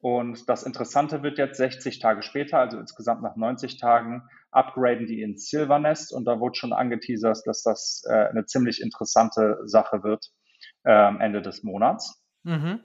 Und 0.01 0.49
das 0.49 0.65
Interessante 0.65 1.23
wird 1.23 1.39
jetzt 1.39 1.57
60 1.57 1.99
Tage 1.99 2.23
später, 2.23 2.59
also 2.59 2.79
insgesamt 2.79 3.23
nach 3.23 3.37
90 3.37 3.81
Tagen, 3.81 4.29
upgraden 4.51 5.07
die 5.07 5.23
ins 5.23 5.49
Silver 5.49 5.79
Nest 5.79 6.13
und 6.13 6.25
da 6.25 6.41
wurde 6.41 6.57
schon 6.57 6.73
angeteasert, 6.73 7.39
dass 7.47 7.63
das 7.63 8.03
äh, 8.09 8.13
eine 8.13 8.45
ziemlich 8.45 8.83
interessante 8.83 9.59
Sache 9.65 10.03
wird 10.03 10.33
äh, 10.89 10.93
am 10.93 11.21
Ende 11.21 11.43
des 11.43 11.63
Monats. 11.63 12.25
Mhm. 12.45 12.81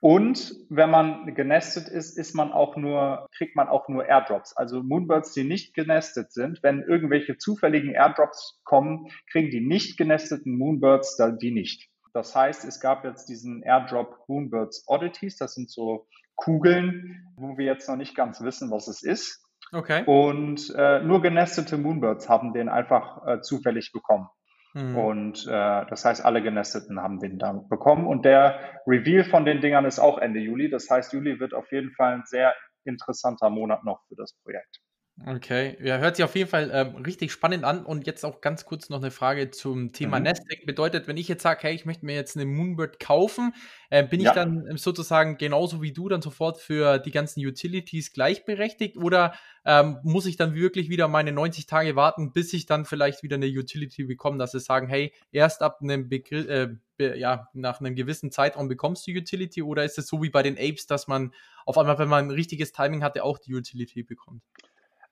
Und 0.00 0.52
wenn 0.68 0.90
man 0.90 1.34
genestet 1.34 1.88
ist, 1.88 2.18
ist 2.18 2.34
man 2.34 2.52
auch 2.52 2.76
nur, 2.76 3.28
kriegt 3.36 3.54
man 3.54 3.68
auch 3.68 3.88
nur 3.88 4.04
Airdrops. 4.06 4.56
Also 4.56 4.82
Moonbirds, 4.82 5.32
die 5.32 5.44
nicht 5.44 5.74
genestet 5.74 6.32
sind, 6.32 6.62
wenn 6.62 6.82
irgendwelche 6.82 7.36
zufälligen 7.38 7.90
Airdrops 7.90 8.60
kommen, 8.64 9.08
kriegen 9.30 9.50
die 9.50 9.60
nicht 9.60 9.96
genesteten 9.96 10.58
Moonbirds 10.58 11.16
die 11.40 11.52
nicht. 11.52 11.88
Das 12.14 12.34
heißt, 12.34 12.64
es 12.64 12.80
gab 12.80 13.04
jetzt 13.04 13.28
diesen 13.28 13.62
Airdrop 13.62 14.24
Moonbirds 14.28 14.84
Oddities. 14.86 15.36
Das 15.36 15.54
sind 15.54 15.70
so 15.70 16.08
Kugeln, 16.34 17.24
wo 17.36 17.56
wir 17.56 17.66
jetzt 17.66 17.88
noch 17.88 17.96
nicht 17.96 18.16
ganz 18.16 18.40
wissen, 18.42 18.70
was 18.70 18.88
es 18.88 19.02
ist. 19.02 19.44
Okay. 19.72 20.02
Und 20.06 20.72
äh, 20.76 21.00
nur 21.00 21.22
genestete 21.22 21.78
Moonbirds 21.78 22.28
haben 22.28 22.52
den 22.52 22.68
einfach 22.68 23.26
äh, 23.26 23.40
zufällig 23.40 23.92
bekommen. 23.92 24.28
Mhm. 24.74 24.96
Und 24.96 25.46
äh, 25.46 25.86
das 25.86 26.04
heißt, 26.04 26.24
alle 26.24 26.42
Genesteten 26.42 27.00
haben 27.00 27.18
den 27.18 27.38
dann 27.38 27.68
bekommen. 27.68 28.06
Und 28.06 28.24
der 28.24 28.80
Reveal 28.86 29.24
von 29.24 29.44
den 29.44 29.60
Dingern 29.60 29.84
ist 29.84 29.98
auch 29.98 30.18
Ende 30.18 30.40
Juli. 30.40 30.70
Das 30.70 30.88
heißt, 30.88 31.12
Juli 31.12 31.40
wird 31.40 31.54
auf 31.54 31.70
jeden 31.72 31.92
Fall 31.92 32.14
ein 32.14 32.24
sehr 32.24 32.54
interessanter 32.84 33.50
Monat 33.50 33.84
noch 33.84 34.00
für 34.08 34.16
das 34.16 34.34
Projekt. 34.42 34.80
Okay, 35.24 35.76
ja, 35.80 35.98
hört 35.98 36.16
sich 36.16 36.24
auf 36.24 36.34
jeden 36.34 36.48
Fall 36.48 36.70
ähm, 36.72 36.96
richtig 36.96 37.30
spannend 37.32 37.64
an. 37.64 37.84
Und 37.84 38.06
jetzt 38.06 38.24
auch 38.24 38.40
ganz 38.40 38.64
kurz 38.64 38.88
noch 38.88 39.00
eine 39.00 39.10
Frage 39.10 39.50
zum 39.50 39.92
Thema 39.92 40.18
mhm. 40.18 40.24
Nesting. 40.24 40.66
Bedeutet, 40.66 41.06
wenn 41.06 41.18
ich 41.18 41.28
jetzt 41.28 41.42
sage, 41.42 41.60
hey, 41.62 41.74
ich 41.74 41.84
möchte 41.84 42.06
mir 42.06 42.14
jetzt 42.14 42.36
eine 42.36 42.46
Moonbird 42.46 42.98
kaufen, 42.98 43.54
äh, 43.90 44.02
bin 44.02 44.20
ja. 44.20 44.30
ich 44.30 44.34
dann 44.34 44.76
sozusagen 44.78 45.36
genauso 45.36 45.82
wie 45.82 45.92
du 45.92 46.08
dann 46.08 46.22
sofort 46.22 46.58
für 46.58 46.98
die 46.98 47.10
ganzen 47.10 47.44
Utilities 47.46 48.12
gleichberechtigt 48.12 48.96
oder 48.96 49.34
ähm, 49.64 49.98
muss 50.02 50.26
ich 50.26 50.36
dann 50.36 50.54
wirklich 50.54 50.88
wieder 50.88 51.06
meine 51.08 51.30
90 51.30 51.66
Tage 51.66 51.94
warten, 51.94 52.32
bis 52.32 52.52
ich 52.52 52.66
dann 52.66 52.84
vielleicht 52.84 53.22
wieder 53.22 53.36
eine 53.36 53.46
Utility 53.46 54.04
bekomme, 54.04 54.38
dass 54.38 54.52
sie 54.52 54.60
sagen, 54.60 54.88
hey, 54.88 55.12
erst 55.30 55.62
ab 55.62 55.80
einem 55.82 56.08
Begriff, 56.08 56.48
äh, 56.48 57.18
ja, 57.18 57.48
nach 57.52 57.80
einem 57.80 57.94
gewissen 57.94 58.32
Zeitraum 58.32 58.66
bekommst 58.66 59.06
du 59.06 59.12
Utility 59.12 59.62
oder 59.62 59.84
ist 59.84 59.98
es 59.98 60.08
so 60.08 60.22
wie 60.22 60.30
bei 60.30 60.42
den 60.42 60.56
Apes, 60.56 60.86
dass 60.86 61.06
man 61.06 61.32
auf 61.64 61.78
einmal, 61.78 61.98
wenn 61.98 62.08
man 62.08 62.26
ein 62.26 62.30
richtiges 62.30 62.72
Timing 62.72 63.04
hatte, 63.04 63.22
auch 63.22 63.38
die 63.38 63.54
Utility 63.54 64.02
bekommt? 64.02 64.42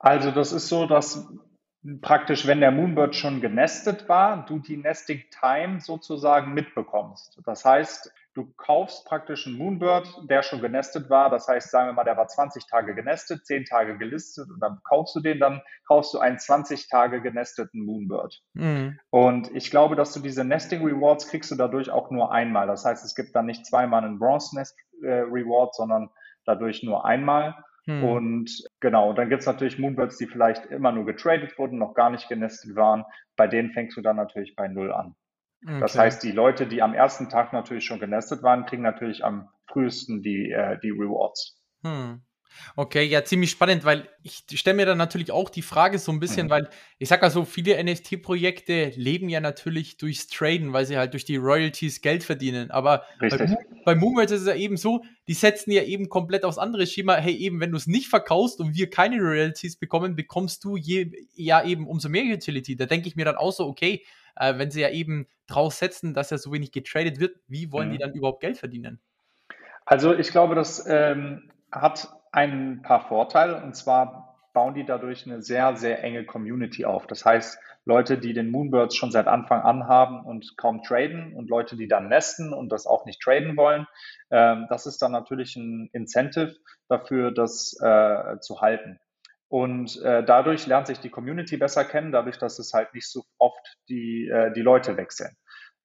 Also 0.00 0.30
das 0.30 0.52
ist 0.52 0.68
so, 0.68 0.86
dass 0.86 1.28
praktisch, 2.02 2.46
wenn 2.46 2.60
der 2.60 2.72
Moonbird 2.72 3.14
schon 3.14 3.40
genestet 3.40 4.08
war, 4.08 4.44
du 4.46 4.58
die 4.58 4.76
Nesting 4.76 5.22
Time 5.38 5.80
sozusagen 5.80 6.52
mitbekommst. 6.52 7.40
Das 7.44 7.64
heißt, 7.64 8.12
du 8.34 8.52
kaufst 8.56 9.06
praktisch 9.06 9.46
einen 9.46 9.56
Moonbird, 9.56 10.08
der 10.28 10.42
schon 10.42 10.60
genestet 10.60 11.10
war. 11.10 11.30
Das 11.30 11.48
heißt, 11.48 11.70
sagen 11.70 11.88
wir 11.88 11.92
mal, 11.94 12.04
der 12.04 12.16
war 12.16 12.28
20 12.28 12.66
Tage 12.66 12.94
genestet, 12.94 13.46
10 13.46 13.64
Tage 13.64 13.98
gelistet 13.98 14.48
und 14.50 14.60
dann 14.60 14.80
kaufst 14.84 15.16
du 15.16 15.20
den, 15.20 15.38
dann 15.38 15.62
kaufst 15.86 16.14
du 16.14 16.18
einen 16.18 16.38
20 16.38 16.88
Tage 16.88 17.20
genesteten 17.20 17.84
Moonbird. 17.84 18.40
Mhm. 18.54 18.98
Und 19.10 19.54
ich 19.54 19.70
glaube, 19.70 19.96
dass 19.96 20.12
du 20.12 20.20
diese 20.20 20.44
Nesting 20.44 20.84
Rewards 20.84 21.28
kriegst 21.28 21.50
du 21.50 21.56
dadurch 21.56 21.90
auch 21.90 22.10
nur 22.10 22.32
einmal. 22.32 22.66
Das 22.66 22.84
heißt, 22.84 23.04
es 23.04 23.14
gibt 23.14 23.34
dann 23.34 23.46
nicht 23.46 23.66
zweimal 23.66 24.04
einen 24.04 24.18
Bronze 24.18 24.56
Nest 24.56 24.76
äh, 25.02 25.20
Reward, 25.20 25.74
sondern 25.74 26.10
dadurch 26.44 26.82
nur 26.82 27.04
einmal. 27.04 27.54
Hm. 27.86 28.04
Und 28.04 28.69
genau, 28.80 29.12
dann 29.12 29.28
gibt 29.28 29.40
es 29.40 29.46
natürlich 29.46 29.78
Moonbirds, 29.78 30.16
die 30.16 30.26
vielleicht 30.26 30.66
immer 30.66 30.92
nur 30.92 31.04
getradet 31.06 31.58
wurden, 31.58 31.78
noch 31.78 31.94
gar 31.94 32.10
nicht 32.10 32.28
genestet 32.28 32.74
waren. 32.76 33.04
Bei 33.36 33.46
denen 33.46 33.72
fängst 33.72 33.96
du 33.96 34.00
dann 34.00 34.16
natürlich 34.16 34.56
bei 34.56 34.68
Null 34.68 34.92
an. 34.92 35.14
Okay. 35.62 35.80
Das 35.80 35.98
heißt, 35.98 36.22
die 36.22 36.32
Leute, 36.32 36.66
die 36.66 36.82
am 36.82 36.94
ersten 36.94 37.28
Tag 37.28 37.52
natürlich 37.52 37.84
schon 37.84 38.00
genestet 38.00 38.42
waren, 38.42 38.64
kriegen 38.64 38.82
natürlich 38.82 39.24
am 39.24 39.48
frühesten 39.66 40.22
die, 40.22 40.50
äh, 40.50 40.78
die 40.80 40.90
Rewards. 40.90 41.60
Hm. 41.84 42.22
Okay, 42.76 43.04
ja, 43.04 43.24
ziemlich 43.24 43.50
spannend, 43.50 43.84
weil 43.84 44.08
ich 44.22 44.44
stelle 44.54 44.76
mir 44.76 44.86
dann 44.86 44.98
natürlich 44.98 45.32
auch 45.32 45.50
die 45.50 45.62
Frage 45.62 45.98
so 45.98 46.12
ein 46.12 46.20
bisschen, 46.20 46.46
mhm. 46.46 46.50
weil 46.50 46.70
ich 46.98 47.08
sag 47.08 47.22
mal 47.22 47.30
so, 47.30 47.44
viele 47.44 47.82
NFT-Projekte 47.82 48.92
leben 48.96 49.28
ja 49.28 49.40
natürlich 49.40 49.96
durchs 49.96 50.26
Traden, 50.26 50.72
weil 50.72 50.86
sie 50.86 50.96
halt 50.96 51.12
durch 51.12 51.24
die 51.24 51.36
Royalties 51.36 52.00
Geld 52.00 52.24
verdienen. 52.24 52.70
Aber 52.70 53.04
Richtig. 53.20 53.50
bei, 53.50 53.56
bei 53.84 53.94
Moonbirds 53.94 54.32
ist 54.32 54.42
es 54.42 54.46
ja 54.46 54.54
eben 54.54 54.76
so, 54.76 55.02
die 55.28 55.34
setzen 55.34 55.70
ja 55.70 55.82
eben 55.82 56.08
komplett 56.08 56.44
aufs 56.44 56.58
andere 56.58 56.86
Schema. 56.86 57.16
Hey, 57.16 57.34
eben, 57.34 57.60
wenn 57.60 57.70
du 57.70 57.76
es 57.76 57.86
nicht 57.86 58.08
verkaufst 58.08 58.60
und 58.60 58.74
wir 58.74 58.90
keine 58.90 59.20
Royalties 59.20 59.76
bekommen, 59.76 60.16
bekommst 60.16 60.64
du 60.64 60.76
je, 60.76 61.10
ja 61.34 61.64
eben 61.64 61.86
umso 61.86 62.08
mehr 62.08 62.24
Utility. 62.24 62.76
Da 62.76 62.86
denke 62.86 63.08
ich 63.08 63.16
mir 63.16 63.24
dann 63.24 63.36
auch 63.36 63.52
so, 63.52 63.66
okay, 63.66 64.04
äh, 64.36 64.58
wenn 64.58 64.70
sie 64.70 64.80
ja 64.80 64.90
eben 64.90 65.26
drauf 65.46 65.74
setzen, 65.74 66.14
dass 66.14 66.30
ja 66.30 66.38
so 66.38 66.52
wenig 66.52 66.72
getradet 66.72 67.20
wird, 67.20 67.36
wie 67.48 67.72
wollen 67.72 67.88
mhm. 67.88 67.92
die 67.92 67.98
dann 67.98 68.14
überhaupt 68.14 68.40
Geld 68.40 68.58
verdienen? 68.58 69.00
Also 69.84 70.14
ich 70.14 70.30
glaube, 70.30 70.54
das 70.54 70.84
ähm, 70.88 71.50
hat 71.72 72.08
ein 72.32 72.82
paar 72.82 73.08
Vorteile 73.08 73.62
und 73.62 73.74
zwar 73.74 74.36
bauen 74.52 74.74
die 74.74 74.84
dadurch 74.84 75.26
eine 75.26 75.42
sehr, 75.42 75.76
sehr 75.76 76.02
enge 76.02 76.24
Community 76.24 76.84
auf. 76.84 77.06
Das 77.06 77.24
heißt, 77.24 77.58
Leute, 77.84 78.18
die 78.18 78.34
den 78.34 78.50
Moonbirds 78.50 78.94
schon 78.94 79.10
seit 79.10 79.26
Anfang 79.26 79.62
an 79.62 79.86
haben 79.86 80.24
und 80.24 80.56
kaum 80.56 80.82
traden 80.82 81.34
und 81.34 81.48
Leute, 81.48 81.76
die 81.76 81.88
dann 81.88 82.08
nesten 82.08 82.52
und 82.52 82.70
das 82.70 82.86
auch 82.86 83.06
nicht 83.06 83.22
traden 83.22 83.56
wollen, 83.56 83.86
ähm, 84.30 84.66
das 84.68 84.86
ist 84.86 85.00
dann 85.02 85.12
natürlich 85.12 85.56
ein 85.56 85.88
Incentive 85.92 86.56
dafür, 86.88 87.30
das 87.32 87.76
äh, 87.80 88.38
zu 88.40 88.60
halten. 88.60 88.98
Und 89.48 90.00
äh, 90.02 90.22
dadurch 90.24 90.66
lernt 90.66 90.86
sich 90.86 91.00
die 91.00 91.10
Community 91.10 91.56
besser 91.56 91.84
kennen, 91.84 92.12
dadurch, 92.12 92.38
dass 92.38 92.58
es 92.58 92.72
halt 92.72 92.94
nicht 92.94 93.10
so 93.10 93.24
oft 93.38 93.78
die, 93.88 94.28
äh, 94.28 94.52
die 94.52 94.62
Leute 94.62 94.96
wechseln. 94.96 95.36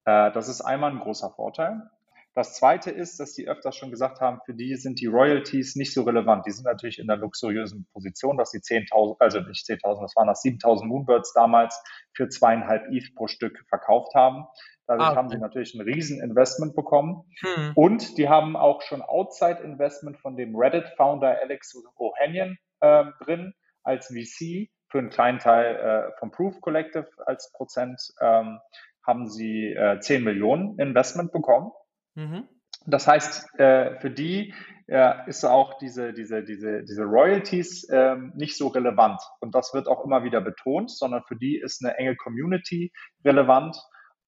Äh, 0.04 0.30
das 0.32 0.48
ist 0.48 0.60
einmal 0.60 0.92
ein 0.92 1.00
großer 1.00 1.30
Vorteil. 1.30 1.90
Das 2.36 2.52
zweite 2.52 2.90
ist, 2.90 3.18
dass 3.18 3.32
die 3.32 3.48
öfters 3.48 3.76
schon 3.76 3.90
gesagt 3.90 4.20
haben, 4.20 4.40
für 4.44 4.52
die 4.52 4.76
sind 4.76 5.00
die 5.00 5.06
Royalties 5.06 5.74
nicht 5.74 5.94
so 5.94 6.02
relevant. 6.02 6.44
Die 6.44 6.50
sind 6.50 6.66
natürlich 6.66 6.98
in 6.98 7.06
der 7.06 7.16
luxuriösen 7.16 7.88
Position, 7.94 8.36
dass 8.36 8.50
sie 8.50 8.58
10.000, 8.58 9.16
also 9.20 9.40
nicht 9.40 9.66
10.000, 9.66 10.02
das 10.02 10.14
waren 10.16 10.26
das 10.26 10.44
7.000 10.44 10.84
Moonbirds 10.84 11.32
damals 11.32 11.82
für 12.12 12.28
zweieinhalb 12.28 12.92
ETH 12.92 13.14
pro 13.14 13.26
Stück 13.26 13.64
verkauft 13.70 14.14
haben. 14.14 14.44
Dadurch 14.86 15.08
ah, 15.08 15.16
haben 15.16 15.30
sie 15.30 15.38
natürlich 15.38 15.74
ein 15.74 15.80
Rieseninvestment 15.80 16.76
bekommen. 16.76 17.24
Hm. 17.40 17.72
Und 17.74 18.18
die 18.18 18.28
haben 18.28 18.54
auch 18.54 18.82
schon 18.82 19.00
Outside-Investment 19.00 20.18
von 20.18 20.36
dem 20.36 20.54
Reddit-Founder 20.54 21.38
Alex 21.40 21.74
Ohanian 21.96 22.58
äh, 22.80 23.04
drin 23.24 23.54
als 23.82 24.08
VC 24.08 24.68
für 24.90 24.98
einen 24.98 25.08
kleinen 25.08 25.38
Teil 25.38 25.76
äh, 25.76 26.18
vom 26.18 26.30
Proof 26.30 26.60
Collective 26.60 27.08
als 27.24 27.50
Prozent 27.52 27.98
ähm, 28.20 28.60
haben 29.06 29.26
sie 29.26 29.72
äh, 29.72 30.00
10 30.00 30.22
Millionen 30.22 30.78
Investment 30.78 31.32
bekommen. 31.32 31.72
Mhm. 32.16 32.48
Das 32.86 33.06
heißt, 33.06 33.58
äh, 33.58 33.98
für 34.00 34.10
die 34.10 34.54
äh, 34.88 35.28
ist 35.28 35.44
auch 35.44 35.78
diese, 35.78 36.12
diese, 36.12 36.42
diese, 36.42 36.82
diese 36.84 37.02
Royalties 37.02 37.88
ähm, 37.90 38.32
nicht 38.36 38.56
so 38.56 38.68
relevant. 38.68 39.20
Und 39.40 39.54
das 39.54 39.74
wird 39.74 39.88
auch 39.88 40.04
immer 40.04 40.24
wieder 40.24 40.40
betont, 40.40 40.90
sondern 40.90 41.22
für 41.24 41.36
die 41.36 41.56
ist 41.56 41.84
eine 41.84 41.96
enge 41.96 42.16
Community 42.16 42.92
relevant 43.24 43.76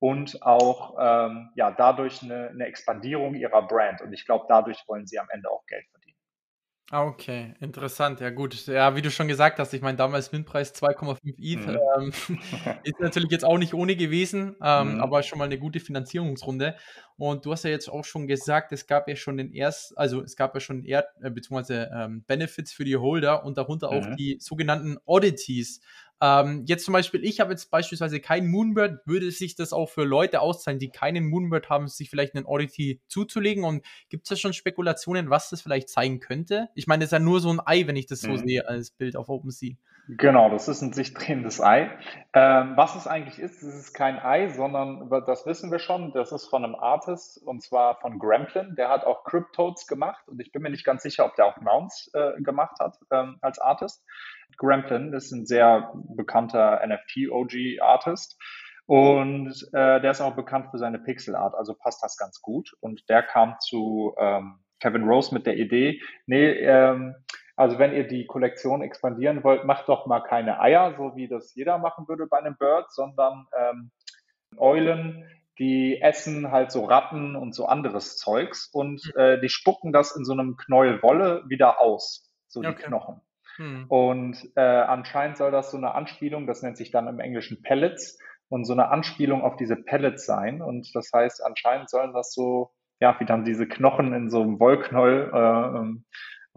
und 0.01 0.43
auch 0.43 0.97
ähm, 1.01 1.51
ja, 1.55 1.71
dadurch 1.71 2.23
eine, 2.23 2.49
eine 2.49 2.67
Expandierung 2.67 3.35
ihrer 3.35 3.67
Brand. 3.67 4.01
Und 4.01 4.13
ich 4.13 4.25
glaube, 4.27 4.47
dadurch 4.49 4.83
wollen 4.87 5.07
sie 5.07 5.19
am 5.19 5.29
Ende 5.31 5.51
auch 5.51 5.65
Geld 5.67 5.87
verdienen. 5.91 6.08
Ah, 6.91 7.05
okay, 7.05 7.53
interessant. 7.61 8.19
Ja, 8.21 8.31
gut. 8.31 8.67
Ja, 8.67 8.97
wie 8.97 9.03
du 9.03 9.11
schon 9.11 9.29
gesagt 9.29 9.59
hast, 9.59 9.75
ich 9.75 9.83
meine, 9.83 9.99
damals 9.99 10.33
Windpreis 10.33 10.73
2,5 10.73 11.35
ETH 11.39 11.67
Mhm. 11.67 11.79
ähm, 11.99 12.13
ist 12.83 12.99
natürlich 12.99 13.31
jetzt 13.31 13.45
auch 13.45 13.59
nicht 13.59 13.75
ohne 13.75 13.95
gewesen, 13.95 14.57
ähm, 14.63 14.95
Mhm. 14.95 15.01
aber 15.01 15.23
schon 15.23 15.39
mal 15.39 15.45
eine 15.45 15.59
gute 15.59 15.81
Finanzierungsrunde. 15.81 16.77
Und 17.19 17.45
du 17.45 17.53
hast 17.53 17.65
ja 17.65 17.71
jetzt 17.71 17.91
auch 17.91 18.05
schon 18.07 18.27
gesagt, 18.27 18.73
es 18.73 18.87
gab 18.87 19.07
ja 19.07 19.17
schon 19.17 19.37
den 19.37 19.53
ersten, 19.53 19.99
also 19.99 20.23
es 20.23 20.35
gab 20.35 20.55
ja 20.55 20.61
schon 20.61 20.83
Erd 20.83 21.09
äh, 21.21 21.31
beziehungsweise 21.31 21.91
ähm, 21.95 22.23
Benefits 22.27 22.73
für 22.73 22.85
die 22.85 22.97
Holder 22.97 23.45
und 23.45 23.59
darunter 23.59 23.91
auch 23.91 24.07
mhm. 24.07 24.17
die 24.17 24.39
sogenannten 24.41 24.97
Oddities. 25.05 25.83
Ähm, 26.21 26.65
jetzt 26.67 26.85
zum 26.85 26.93
Beispiel, 26.93 27.25
ich 27.25 27.41
habe 27.41 27.53
jetzt 27.53 27.71
beispielsweise 27.71 28.21
keinen 28.21 28.51
Moonbird, 28.51 29.07
würde 29.07 29.31
sich 29.31 29.55
das 29.55 29.73
auch 29.73 29.89
für 29.89 30.05
Leute 30.05 30.41
auszahlen, 30.41 30.81
die 30.81 30.91
keinen 30.91 31.29
Moonbird 31.29 31.71
haben, 31.71 31.87
sich 31.89 32.11
vielleicht 32.11 32.35
einen 32.35 32.47
Oddity 32.47 33.01
zuzulegen? 33.07 33.65
Und 33.65 33.85
gibt 34.09 34.25
es 34.25 34.31
da 34.31 34.37
schon 34.37 34.53
Spekulationen, 34.53 35.31
was 35.31 35.51
das 35.51 35.63
vielleicht 35.63 35.89
zeigen 35.89 36.21
könnte? 36.21 36.69
Ich 36.75 36.87
meine, 36.87 37.05
das 37.05 37.09
ist 37.09 37.13
ja 37.13 37.19
nur 37.21 37.41
so 37.41 37.51
ein 37.51 37.61
Ei, 37.65 37.87
wenn 37.87 37.97
ich 37.97 38.07
das 38.07 38.21
so 38.21 38.31
mhm. 38.31 38.39
sehe 38.39 38.69
als 38.69 38.91
Bild 38.91 39.17
auf 39.17 39.29
OpenSea. 39.29 39.75
Genau, 40.11 40.49
das 40.49 40.69
ist 40.69 40.81
ein 40.81 40.95
sich 40.95 41.13
drehendes 41.13 41.61
Ei. 41.61 41.91
Ähm, 42.33 42.73
was 42.77 42.97
es 42.97 43.07
eigentlich 43.07 43.39
ist, 43.39 43.63
es 43.63 43.75
ist 43.75 43.93
kein 43.93 44.19
Ei, 44.19 44.49
sondern 44.49 45.11
das 45.27 45.45
wissen 45.45 45.71
wir 45.71 45.79
schon, 45.79 46.13
das 46.13 46.33
ist 46.33 46.47
von 46.47 46.65
einem 46.65 46.75
Artist 46.75 47.43
und 47.45 47.63
zwar 47.63 48.01
von 48.01 48.19
Gremplin. 48.19 48.75
Der 48.75 48.89
hat 48.89 49.05
auch 49.05 49.25
Cryptodes 49.25 49.87
gemacht 49.87 50.27
und 50.27 50.41
ich 50.41 50.51
bin 50.51 50.63
mir 50.63 50.71
nicht 50.71 50.87
ganz 50.87 51.03
sicher, 51.03 51.27
ob 51.27 51.37
der 51.37 51.45
auch 51.45 51.59
Mounts 51.59 52.11
äh, 52.15 52.41
gemacht 52.41 52.79
hat 52.81 52.99
ähm, 53.11 53.37
als 53.43 53.59
Artist. 53.59 54.03
Gremplin 54.57 55.13
ist 55.13 55.31
ein 55.31 55.45
sehr 55.45 55.93
bekannter 56.17 56.81
NFT-OG-Artist 56.87 58.39
und 58.87 59.53
äh, 59.75 60.01
der 60.01 60.11
ist 60.11 60.23
auch 60.23 60.35
bekannt 60.35 60.69
für 60.71 60.79
seine 60.79 61.01
Pixel-Art, 61.01 61.55
also 61.55 61.75
passt 61.75 62.03
das 62.03 62.17
ganz 62.17 62.41
gut. 62.41 62.75
Und 62.81 63.07
der 63.11 63.23
kam 63.23 63.57
zu 63.61 64.15
ähm, 64.19 64.61
Kevin 64.81 65.05
Rose 65.05 65.35
mit 65.35 65.45
der 65.45 65.59
Idee, 65.59 66.01
nee, 66.25 66.51
ähm, 66.51 67.15
also 67.59 67.79
wenn 67.79 67.93
ihr 67.93 68.07
die 68.07 68.27
Kollektion 68.27 68.83
expandieren 68.83 69.45
wollt, 69.45 69.65
macht 69.65 69.89
doch 69.89 70.07
mal 70.07 70.21
keine 70.21 70.61
Eier, 70.61 70.95
so 70.97 71.17
wie 71.17 71.29
das 71.29 71.55
jeder 71.55 71.79
machen 71.79 72.07
würde 72.09 72.27
bei 72.27 72.39
einem 72.39 72.57
Bird, 72.57 72.93
sondern 72.93 73.47
ähm, 73.59 73.91
Eulen, 74.57 75.29
die 75.59 76.01
essen 76.01 76.51
halt 76.53 76.71
so 76.71 76.85
Ratten 76.85 77.37
und 77.37 77.55
so 77.55 77.67
anderes 77.67 78.17
Zeugs 78.17 78.69
und 78.73 79.03
hm. 79.03 79.21
äh, 79.21 79.41
die 79.41 79.49
spucken 79.49 79.93
das 79.93 80.15
in 80.17 80.25
so 80.25 80.33
einem 80.33 80.57
Knäuel 80.57 81.03
Wolle 81.03 81.43
wieder 81.49 81.81
aus, 81.81 82.33
so 82.47 82.63
die 82.63 82.69
okay. 82.69 82.85
Knochen. 82.85 83.21
Hm. 83.57 83.87
Und 83.89 84.39
äh, 84.55 84.61
anscheinend 84.61 85.37
soll 85.37 85.51
das 85.51 85.71
so 85.71 85.77
eine 85.77 85.95
Anspielung, 85.95 86.47
das 86.47 86.63
nennt 86.63 86.77
sich 86.77 86.91
dann 86.91 87.09
im 87.09 87.19
Englischen 87.19 87.63
Pellets, 87.63 88.19
und 88.49 88.65
so 88.65 88.73
eine 88.73 88.89
Anspielung 88.89 89.43
auf 89.43 89.57
diese 89.57 89.77
Pellets 89.77 90.25
sein. 90.27 90.63
Und 90.63 90.95
das 90.95 91.11
heißt, 91.13 91.45
anscheinend 91.45 91.91
sollen 91.91 92.13
das 92.13 92.33
so, 92.33 92.71
ja, 93.01 93.19
wie 93.21 93.27
dann 93.27 93.45
diese 93.45 93.69
Knochen 93.69 94.13
in 94.13 94.31
so 94.31 94.43
einem 94.43 94.59
Wollknäuel 94.59 95.31
äh, 95.33 95.79
ähm, 95.79 96.05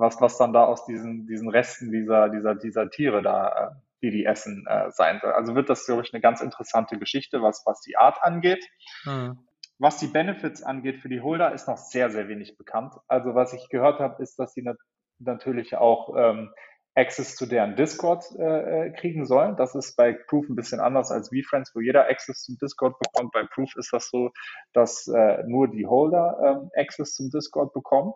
was, 0.02 0.20
was 0.20 0.38
dann 0.38 0.52
da 0.52 0.66
aus 0.66 0.86
diesen, 0.86 1.28
diesen 1.28 1.50
Resten 1.50 1.92
dieser, 1.92 2.28
dieser, 2.30 2.56
dieser 2.56 2.90
Tiere 2.90 3.22
da, 3.22 3.48
äh, 3.48 3.76
die 4.02 4.12
die 4.12 4.26
essen, 4.26 4.66
äh, 4.68 4.92
sein 4.92 5.20
soll. 5.22 5.32
Also 5.32 5.56
wird 5.56 5.70
das, 5.70 5.86
glaube 5.86 6.02
ich, 6.02 6.14
eine 6.14 6.22
ganz 6.22 6.42
interessante 6.42 6.98
Geschichte, 6.98 7.42
was, 7.42 7.64
was 7.66 7.82
die 7.82 7.98
Art 7.98 8.22
angeht. 8.22 8.66
Mhm. 9.06 9.38
Was 9.80 9.98
die 9.98 10.08
Benefits 10.08 10.62
angeht 10.62 11.00
für 11.00 11.10
die 11.10 11.22
Holder, 11.22 11.54
ist 11.54 11.68
noch 11.68 11.78
sehr, 11.78 12.10
sehr 12.10 12.28
wenig 12.28 12.58
bekannt. 12.58 12.94
Also 13.08 13.34
was 13.34 13.54
ich 13.54 13.70
gehört 13.70 14.00
habe, 14.00 14.22
ist, 14.22 14.38
dass 14.38 14.54
sie 14.54 14.62
nat 14.62 14.78
natürlich 15.20 15.76
auch 15.76 16.16
ähm, 16.18 16.52
Access 16.96 17.36
zu 17.36 17.46
deren 17.46 17.76
Discord 17.76 18.26
äh, 18.38 18.88
äh, 18.88 18.92
kriegen 18.92 19.26
sollen. 19.26 19.56
Das 19.56 19.76
ist 19.76 19.96
bei 19.96 20.14
Proof 20.14 20.50
ein 20.50 20.56
bisschen 20.56 20.80
anders 20.80 21.10
als 21.12 21.30
VFriends, 21.30 21.74
wo 21.74 21.80
jeder 21.80 22.10
Access 22.10 22.44
zum 22.44 22.58
Discord 22.58 22.98
bekommt. 23.00 23.32
Bei 23.32 23.44
Proof 23.44 23.76
ist 23.76 23.94
das 23.94 24.10
so, 24.10 24.32
dass 24.74 25.08
äh, 25.08 25.44
nur 25.48 25.70
die 25.70 25.86
Holder 25.86 26.70
äh, 26.76 26.82
Access 26.82 27.14
zum 27.14 27.30
Discord 27.30 27.74
bekommen. 27.74 28.14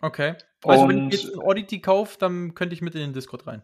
Okay. 0.00 0.34
Also 0.64 0.84
und, 0.84 0.88
wenn 0.88 1.08
ich 1.08 1.22
jetzt 1.22 1.34
ein 1.34 1.40
Oddity 1.40 1.80
kaufe, 1.80 2.18
dann 2.18 2.54
könnte 2.54 2.74
ich 2.74 2.82
mit 2.82 2.94
in 2.94 3.00
den 3.00 3.12
Discord 3.12 3.46
rein. 3.46 3.62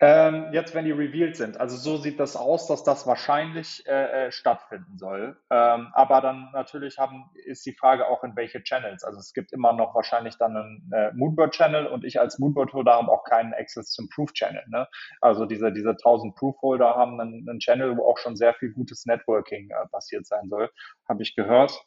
Ähm, 0.00 0.48
jetzt, 0.52 0.74
wenn 0.74 0.84
die 0.84 0.90
revealed 0.90 1.36
sind. 1.36 1.58
Also 1.60 1.76
so 1.76 1.96
sieht 1.96 2.18
das 2.18 2.34
aus, 2.34 2.66
dass 2.66 2.82
das 2.82 3.06
wahrscheinlich 3.06 3.86
äh, 3.86 4.26
äh, 4.26 4.32
stattfinden 4.32 4.98
soll. 4.98 5.36
Ähm, 5.50 5.88
aber 5.92 6.20
dann 6.20 6.50
natürlich 6.52 6.98
haben, 6.98 7.30
ist 7.46 7.64
die 7.64 7.72
Frage 7.72 8.08
auch 8.08 8.24
in 8.24 8.34
welche 8.34 8.62
Channels. 8.62 9.04
Also 9.04 9.20
es 9.20 9.32
gibt 9.32 9.52
immer 9.52 9.72
noch 9.72 9.94
wahrscheinlich 9.94 10.36
dann 10.36 10.56
einen 10.56 10.90
äh, 10.92 11.12
Moonbird-Channel 11.14 11.86
und 11.86 12.04
ich 12.04 12.18
als 12.18 12.40
Moonbird-Holder 12.40 12.92
habe 12.92 13.10
auch 13.10 13.22
keinen 13.22 13.54
Access 13.54 13.92
zum 13.92 14.08
Proof-Channel. 14.08 14.64
Ne? 14.66 14.88
Also 15.20 15.46
diese, 15.46 15.72
diese 15.72 15.90
1000 15.90 16.34
Proof-Holder 16.34 16.96
haben 16.96 17.20
einen, 17.20 17.48
einen, 17.48 17.60
Channel, 17.60 17.96
wo 17.96 18.04
auch 18.04 18.18
schon 18.18 18.36
sehr 18.36 18.52
viel 18.54 18.72
gutes 18.72 19.06
Networking 19.06 19.70
äh, 19.70 19.86
passiert 19.92 20.26
sein 20.26 20.48
soll, 20.48 20.70
habe 21.08 21.22
ich 21.22 21.36
gehört. 21.36 21.86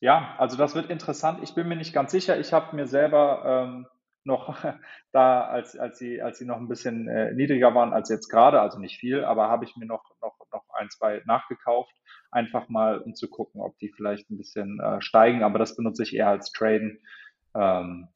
Ja, 0.00 0.36
also 0.38 0.56
das 0.56 0.74
wird 0.74 0.90
interessant. 0.90 1.40
Ich 1.42 1.54
bin 1.54 1.68
mir 1.68 1.76
nicht 1.76 1.92
ganz 1.92 2.12
sicher. 2.12 2.38
Ich 2.38 2.52
habe 2.52 2.76
mir 2.76 2.86
selber 2.86 3.42
ähm, 3.44 3.86
noch 4.24 4.56
da, 5.12 5.42
als, 5.42 5.76
als, 5.76 5.98
sie, 5.98 6.22
als 6.22 6.38
sie 6.38 6.46
noch 6.46 6.58
ein 6.58 6.68
bisschen 6.68 7.08
äh, 7.08 7.32
niedriger 7.34 7.74
waren 7.74 7.92
als 7.92 8.08
jetzt 8.08 8.28
gerade, 8.28 8.60
also 8.60 8.78
nicht 8.78 8.98
viel, 8.98 9.24
aber 9.24 9.48
habe 9.48 9.64
ich 9.64 9.76
mir 9.76 9.86
noch, 9.86 10.04
noch, 10.22 10.36
noch 10.52 10.64
ein, 10.74 10.88
zwei 10.90 11.22
nachgekauft, 11.26 11.92
einfach 12.30 12.68
mal 12.68 12.98
um 12.98 13.14
zu 13.14 13.28
gucken, 13.28 13.60
ob 13.60 13.76
die 13.78 13.88
vielleicht 13.90 14.30
ein 14.30 14.36
bisschen 14.36 14.78
äh, 14.80 15.00
steigen, 15.00 15.42
aber 15.42 15.58
das 15.58 15.74
benutze 15.74 16.04
ich 16.04 16.14
eher 16.14 16.28
als 16.28 16.52
Traden. 16.52 17.00
Ähm, 17.54 18.08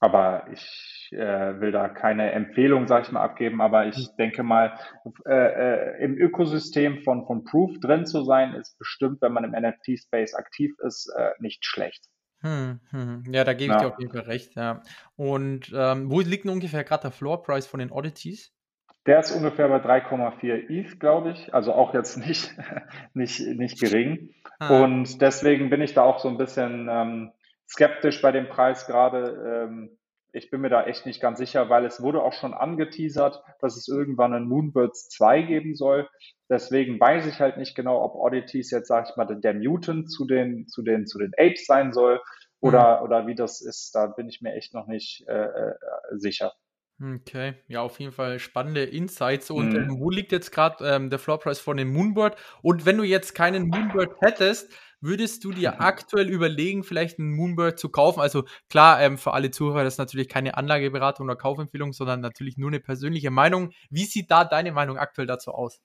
aber 0.00 0.46
ich 0.50 1.10
äh, 1.12 1.60
will 1.60 1.72
da 1.72 1.88
keine 1.88 2.32
Empfehlung, 2.32 2.88
sage 2.88 3.06
ich 3.06 3.12
mal, 3.12 3.22
abgeben, 3.22 3.60
aber 3.60 3.86
ich 3.86 3.96
hm. 3.96 4.16
denke 4.18 4.42
mal, 4.42 4.78
äh, 5.26 5.32
äh, 5.32 6.04
im 6.04 6.16
Ökosystem 6.16 7.02
von, 7.02 7.26
von 7.26 7.44
Proof 7.44 7.78
drin 7.80 8.06
zu 8.06 8.24
sein, 8.24 8.54
ist 8.54 8.78
bestimmt, 8.78 9.20
wenn 9.20 9.32
man 9.32 9.44
im 9.44 9.52
NFT-Space 9.52 10.34
aktiv 10.34 10.72
ist, 10.86 11.12
äh, 11.16 11.30
nicht 11.38 11.64
schlecht. 11.64 12.06
Hm, 12.42 12.80
hm. 12.90 13.24
Ja, 13.30 13.44
da 13.44 13.52
gebe 13.52 13.74
ich 13.74 13.78
dir 13.78 13.88
auf 13.88 13.98
jeden 13.98 14.12
Fall 14.12 14.22
recht, 14.22 14.56
ja. 14.56 14.82
Und 15.16 15.70
ähm, 15.74 16.10
wo 16.10 16.20
liegt 16.20 16.44
denn 16.44 16.52
ungefähr 16.52 16.84
gerade 16.84 17.02
der 17.02 17.10
Floor 17.10 17.42
Price 17.42 17.66
von 17.66 17.80
den 17.80 17.92
Oddities? 17.92 18.54
Der 19.06 19.20
ist 19.20 19.32
ungefähr 19.32 19.68
bei 19.68 19.78
3,4 19.78 20.70
ETH, 20.70 21.00
glaube 21.00 21.32
ich. 21.32 21.52
Also 21.52 21.72
auch 21.72 21.92
jetzt 21.92 22.16
nicht, 22.16 22.54
nicht, 23.14 23.40
nicht 23.40 23.80
gering. 23.80 24.30
Ah. 24.58 24.82
Und 24.82 25.20
deswegen 25.20 25.68
bin 25.68 25.82
ich 25.82 25.94
da 25.94 26.02
auch 26.02 26.18
so 26.18 26.28
ein 26.28 26.38
bisschen 26.38 26.88
ähm, 26.90 27.32
skeptisch 27.70 28.20
bei 28.20 28.32
dem 28.32 28.48
Preis 28.48 28.86
gerade. 28.86 29.66
Ähm, 29.68 29.96
ich 30.32 30.50
bin 30.50 30.60
mir 30.60 30.68
da 30.68 30.84
echt 30.84 31.06
nicht 31.06 31.20
ganz 31.20 31.38
sicher, 31.38 31.68
weil 31.70 31.84
es 31.84 32.02
wurde 32.02 32.22
auch 32.22 32.32
schon 32.32 32.54
angeteasert, 32.54 33.42
dass 33.60 33.76
es 33.76 33.88
irgendwann 33.88 34.32
einen 34.32 34.48
Moonbirds 34.48 35.08
2 35.08 35.42
geben 35.42 35.74
soll. 35.74 36.08
Deswegen 36.48 37.00
weiß 37.00 37.26
ich 37.26 37.40
halt 37.40 37.56
nicht 37.56 37.74
genau, 37.74 38.02
ob 38.02 38.14
Oddities 38.14 38.70
jetzt, 38.70 38.88
sag 38.88 39.08
ich 39.08 39.16
mal, 39.16 39.24
der 39.24 39.54
Mutant 39.54 40.10
zu 40.10 40.26
den, 40.26 40.68
zu 40.68 40.82
den, 40.82 41.06
zu 41.06 41.18
den 41.18 41.32
Apes 41.36 41.66
sein 41.66 41.92
soll 41.92 42.20
oder, 42.60 42.98
mhm. 42.98 43.06
oder 43.06 43.26
wie 43.26 43.34
das 43.34 43.60
ist. 43.60 43.92
Da 43.94 44.06
bin 44.06 44.28
ich 44.28 44.40
mir 44.40 44.54
echt 44.54 44.74
noch 44.74 44.86
nicht 44.86 45.24
äh, 45.28 45.46
äh 45.46 45.74
sicher. 46.12 46.52
Okay, 47.02 47.54
ja, 47.66 47.80
auf 47.80 47.98
jeden 47.98 48.12
Fall 48.12 48.38
spannende 48.38 48.84
Insights. 48.84 49.50
Und 49.50 49.70
mhm. 49.70 49.76
ähm, 49.76 50.00
wo 50.00 50.10
liegt 50.10 50.32
jetzt 50.32 50.52
gerade 50.52 50.84
ähm, 50.84 51.08
der 51.08 51.18
Floorpreis 51.18 51.58
von 51.58 51.78
dem 51.78 51.92
Moonbird? 51.92 52.36
Und 52.62 52.84
wenn 52.84 52.98
du 52.98 53.04
jetzt 53.04 53.34
keinen 53.34 53.68
Moonbird 53.68 54.16
hättest, 54.20 54.70
würdest 55.00 55.44
du 55.44 55.52
dir 55.52 55.80
aktuell 55.80 56.28
überlegen, 56.28 56.84
vielleicht 56.84 57.18
einen 57.18 57.34
Moonbird 57.34 57.78
zu 57.78 57.88
kaufen? 57.88 58.20
Also 58.20 58.44
klar, 58.68 59.00
ähm, 59.00 59.18
für 59.18 59.32
alle 59.32 59.50
Zuhörer, 59.50 59.84
das 59.84 59.94
ist 59.94 59.98
natürlich 59.98 60.28
keine 60.28 60.56
Anlageberatung 60.56 61.26
oder 61.26 61.36
Kaufempfehlung, 61.36 61.92
sondern 61.92 62.20
natürlich 62.20 62.56
nur 62.56 62.70
eine 62.70 62.80
persönliche 62.80 63.30
Meinung. 63.30 63.70
Wie 63.90 64.04
sieht 64.04 64.30
da 64.30 64.44
deine 64.44 64.72
Meinung 64.72 64.98
aktuell 64.98 65.26
dazu 65.26 65.52
aus? 65.52 65.80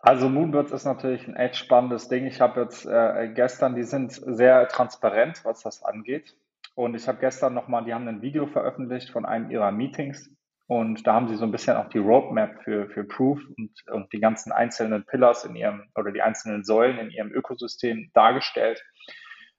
Also 0.00 0.28
Moonbirds 0.28 0.72
ist 0.72 0.84
natürlich 0.84 1.26
ein 1.26 1.34
echt 1.34 1.56
spannendes 1.56 2.08
Ding. 2.08 2.26
Ich 2.26 2.40
habe 2.40 2.60
jetzt 2.60 2.86
äh, 2.86 3.28
gestern, 3.34 3.74
die 3.74 3.82
sind 3.82 4.12
sehr 4.12 4.68
transparent, 4.68 5.44
was 5.44 5.62
das 5.62 5.82
angeht. 5.82 6.36
Und 6.76 6.94
ich 6.94 7.08
habe 7.08 7.18
gestern 7.18 7.54
nochmal, 7.54 7.84
die 7.84 7.94
haben 7.94 8.06
ein 8.06 8.22
Video 8.22 8.46
veröffentlicht 8.46 9.10
von 9.10 9.24
einem 9.24 9.50
ihrer 9.50 9.72
Meetings. 9.72 10.30
Und 10.68 11.06
da 11.06 11.14
haben 11.14 11.28
sie 11.28 11.36
so 11.36 11.44
ein 11.44 11.52
bisschen 11.52 11.76
auch 11.76 11.88
die 11.88 11.98
Roadmap 11.98 12.62
für, 12.64 12.88
für 12.88 13.04
Proof 13.04 13.40
und, 13.56 13.70
und 13.88 14.12
die 14.12 14.18
ganzen 14.18 14.50
einzelnen 14.50 15.04
Pillars 15.04 15.44
in 15.44 15.54
ihrem 15.54 15.88
oder 15.94 16.10
die 16.10 16.22
einzelnen 16.22 16.64
Säulen 16.64 16.98
in 16.98 17.10
ihrem 17.10 17.30
Ökosystem 17.30 18.10
dargestellt. 18.14 18.84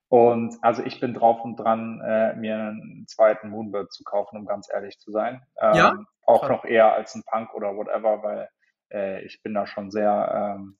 Und 0.09 0.55
also 0.61 0.83
ich 0.83 0.99
bin 0.99 1.13
drauf 1.13 1.41
und 1.41 1.57
dran, 1.57 2.01
äh, 2.01 2.35
mir 2.35 2.55
einen 2.55 3.05
zweiten 3.07 3.49
Moonbird 3.49 3.91
zu 3.91 4.03
kaufen, 4.03 4.37
um 4.37 4.45
ganz 4.45 4.69
ehrlich 4.73 4.99
zu 4.99 5.11
sein. 5.11 5.41
Ähm, 5.61 5.75
ja? 5.75 6.05
Auch 6.25 6.49
noch 6.49 6.65
eher 6.65 6.93
als 6.93 7.15
ein 7.15 7.23
Punk 7.25 7.53
oder 7.53 7.75
whatever, 7.75 8.23
weil 8.23 8.49
äh, 8.91 9.23
ich 9.25 9.41
bin 9.41 9.53
da 9.53 9.65
schon 9.65 9.91
sehr 9.91 10.57
ähm, 10.57 10.77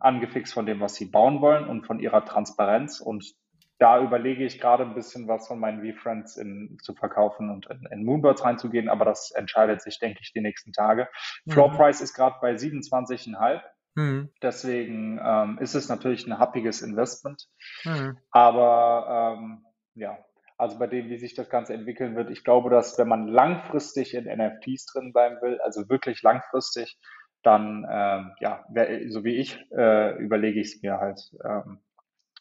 angefixt 0.00 0.54
von 0.54 0.66
dem, 0.66 0.80
was 0.80 0.94
sie 0.94 1.06
bauen 1.06 1.40
wollen 1.40 1.66
und 1.66 1.86
von 1.86 2.00
ihrer 2.00 2.24
Transparenz. 2.24 3.00
Und 3.00 3.34
da 3.78 4.00
überlege 4.00 4.44
ich 4.44 4.60
gerade 4.60 4.82
ein 4.82 4.94
bisschen 4.94 5.28
was 5.28 5.46
von 5.46 5.58
meinen 5.58 5.82
V-Friends 5.82 6.34
zu 6.82 6.94
verkaufen 6.94 7.50
und 7.50 7.66
in, 7.66 7.86
in, 7.90 8.04
Moonbirds 8.04 8.44
reinzugehen, 8.44 8.88
aber 8.88 9.04
das 9.04 9.30
entscheidet 9.30 9.82
sich, 9.82 9.98
denke 9.98 10.20
ich, 10.22 10.32
die 10.32 10.40
nächsten 10.40 10.72
Tage. 10.72 11.08
Mhm. 11.44 11.52
Floor 11.52 11.72
Price 11.72 12.00
ist 12.00 12.14
gerade 12.14 12.36
bei 12.40 12.54
27,5. 12.54 13.62
Mhm. 13.94 14.30
Deswegen 14.42 15.20
ähm, 15.22 15.58
ist 15.60 15.74
es 15.74 15.88
natürlich 15.88 16.26
ein 16.26 16.38
happiges 16.38 16.82
Investment. 16.82 17.48
Mhm. 17.84 18.18
Aber 18.30 19.36
ähm, 19.38 19.64
ja, 19.94 20.18
also 20.56 20.78
bei 20.78 20.88
dem, 20.88 21.08
wie 21.08 21.18
sich 21.18 21.34
das 21.34 21.48
Ganze 21.48 21.74
entwickeln 21.74 22.16
wird, 22.16 22.30
ich 22.30 22.42
glaube, 22.42 22.70
dass 22.70 22.98
wenn 22.98 23.08
man 23.08 23.28
langfristig 23.28 24.14
in 24.14 24.24
NFTs 24.24 24.86
drin 24.86 25.12
bleiben 25.12 25.36
will, 25.40 25.60
also 25.60 25.88
wirklich 25.88 26.22
langfristig, 26.22 26.98
dann, 27.42 27.86
ähm, 27.88 28.32
ja, 28.40 28.64
so 29.08 29.22
wie 29.22 29.36
ich, 29.36 29.58
äh, 29.70 30.16
überlege 30.18 30.60
ich 30.60 30.74
es 30.74 30.82
mir 30.82 30.98
halt, 30.98 31.20
ähm, 31.44 31.80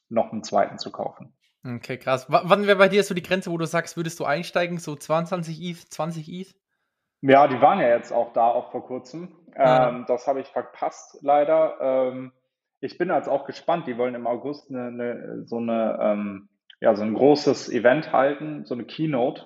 noch 0.10 0.32
einen 0.32 0.44
zweiten 0.44 0.78
zu 0.78 0.92
kaufen. 0.92 1.34
Okay, 1.66 1.98
krass. 1.98 2.30
W 2.30 2.38
wann 2.44 2.68
wäre 2.68 2.78
bei 2.78 2.88
dir 2.88 3.04
so 3.04 3.14
die 3.14 3.24
Grenze, 3.24 3.52
wo 3.52 3.58
du 3.58 3.66
sagst, 3.66 3.98
würdest 3.98 4.20
du 4.20 4.26
einsteigen? 4.26 4.78
So 4.78 4.96
22 4.96 5.62
ETH, 5.62 5.92
20 5.92 6.30
ETH? 6.30 6.56
Ja, 7.22 7.48
die 7.48 7.60
waren 7.62 7.80
ja 7.80 7.90
jetzt 7.90 8.12
auch 8.14 8.32
da, 8.34 8.48
auch 8.48 8.72
vor 8.72 8.86
kurzem. 8.86 9.36
Ja. 9.58 9.90
Ähm, 9.90 10.06
das 10.08 10.28
habe 10.28 10.40
ich 10.40 10.48
verpasst, 10.48 11.18
leider. 11.22 11.78
Ähm, 11.82 12.32
ich 12.80 12.98
bin 12.98 13.10
jetzt 13.10 13.28
auch 13.28 13.46
gespannt. 13.46 13.88
Die 13.88 13.98
wollen 13.98 14.16
im 14.16 14.28
August 14.28 14.70
eine, 14.70 14.88
eine, 14.88 15.44
so, 15.46 15.58
eine, 15.58 15.98
ähm, 16.02 16.50
ja, 16.80 16.96
so 16.96 17.04
ein 17.04 17.16
großes 17.16 17.70
Event 17.70 18.14
halten, 18.14 18.66
so 18.66 18.76
eine 18.76 18.86
Keynote 18.86 19.46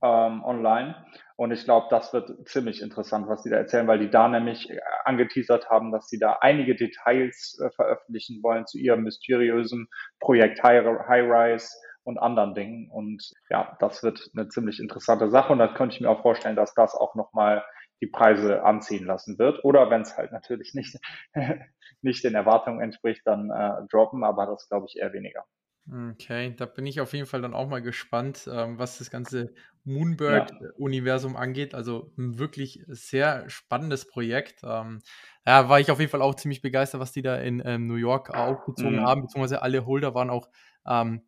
ähm, 0.00 0.44
online. 0.44 0.94
Und 1.38 1.52
ich 1.52 1.62
glaube, 1.62 1.86
das 1.88 2.12
wird 2.12 2.48
ziemlich 2.48 2.82
interessant, 2.82 3.28
was 3.28 3.44
die 3.44 3.50
da 3.50 3.58
erzählen, 3.58 3.86
weil 3.86 4.00
die 4.00 4.10
da 4.10 4.26
nämlich 4.26 4.68
äh, 4.70 4.80
angeteasert 5.04 5.70
haben, 5.70 5.92
dass 5.92 6.08
sie 6.08 6.18
da 6.18 6.38
einige 6.40 6.74
Details 6.74 7.56
äh, 7.64 7.70
veröffentlichen 7.70 8.42
wollen 8.42 8.66
zu 8.66 8.76
ihrem 8.76 9.04
mysteriösen 9.04 9.86
Projekt 10.18 10.60
High, 10.64 10.84
High 11.06 11.30
Rise 11.30 11.68
und 12.02 12.18
anderen 12.18 12.54
Dingen. 12.54 12.90
Und 12.90 13.22
ja, 13.50 13.76
das 13.78 14.02
wird 14.02 14.28
eine 14.36 14.48
ziemlich 14.48 14.80
interessante 14.80 15.30
Sache. 15.30 15.52
Und 15.52 15.60
da 15.60 15.68
könnte 15.68 15.94
ich 15.94 16.00
mir 16.00 16.10
auch 16.10 16.22
vorstellen, 16.22 16.56
dass 16.56 16.74
das 16.74 16.96
auch 16.96 17.14
nochmal 17.14 17.64
die 18.00 18.08
Preise 18.08 18.64
anziehen 18.64 19.06
lassen 19.06 19.38
wird. 19.38 19.64
Oder 19.64 19.90
wenn 19.90 20.02
es 20.02 20.16
halt 20.16 20.32
natürlich 20.32 20.74
nicht, 20.74 20.98
nicht 22.02 22.24
den 22.24 22.34
Erwartungen 22.34 22.80
entspricht, 22.80 23.22
dann 23.24 23.50
äh, 23.50 23.86
droppen, 23.88 24.24
aber 24.24 24.46
das 24.46 24.68
glaube 24.68 24.86
ich 24.88 25.00
eher 25.00 25.12
weniger. 25.12 25.44
Okay, 25.90 26.54
da 26.56 26.66
bin 26.66 26.86
ich 26.86 27.00
auf 27.00 27.14
jeden 27.14 27.26
Fall 27.26 27.40
dann 27.40 27.54
auch 27.54 27.68
mal 27.68 27.80
gespannt, 27.80 28.48
ähm, 28.52 28.78
was 28.78 28.98
das 28.98 29.10
ganze 29.10 29.54
Moonbird-Universum 29.84 31.32
ja. 31.32 31.38
angeht. 31.38 31.74
Also 31.74 32.12
ein 32.18 32.38
wirklich 32.38 32.84
sehr 32.88 33.48
spannendes 33.48 34.06
Projekt. 34.06 34.60
Ähm, 34.62 35.00
ja, 35.46 35.68
war 35.70 35.80
ich 35.80 35.90
auf 35.90 35.98
jeden 35.98 36.10
Fall 36.10 36.20
auch 36.20 36.34
ziemlich 36.34 36.60
begeistert, 36.60 37.00
was 37.00 37.12
die 37.12 37.22
da 37.22 37.36
in 37.36 37.62
ähm, 37.64 37.86
New 37.86 37.94
York 37.94 38.30
aufgezogen 38.30 38.96
mhm. 38.96 39.06
haben, 39.06 39.22
beziehungsweise 39.22 39.62
alle 39.62 39.86
Holder 39.86 40.14
waren 40.14 40.28
auch 40.28 40.50
ähm, 40.86 41.22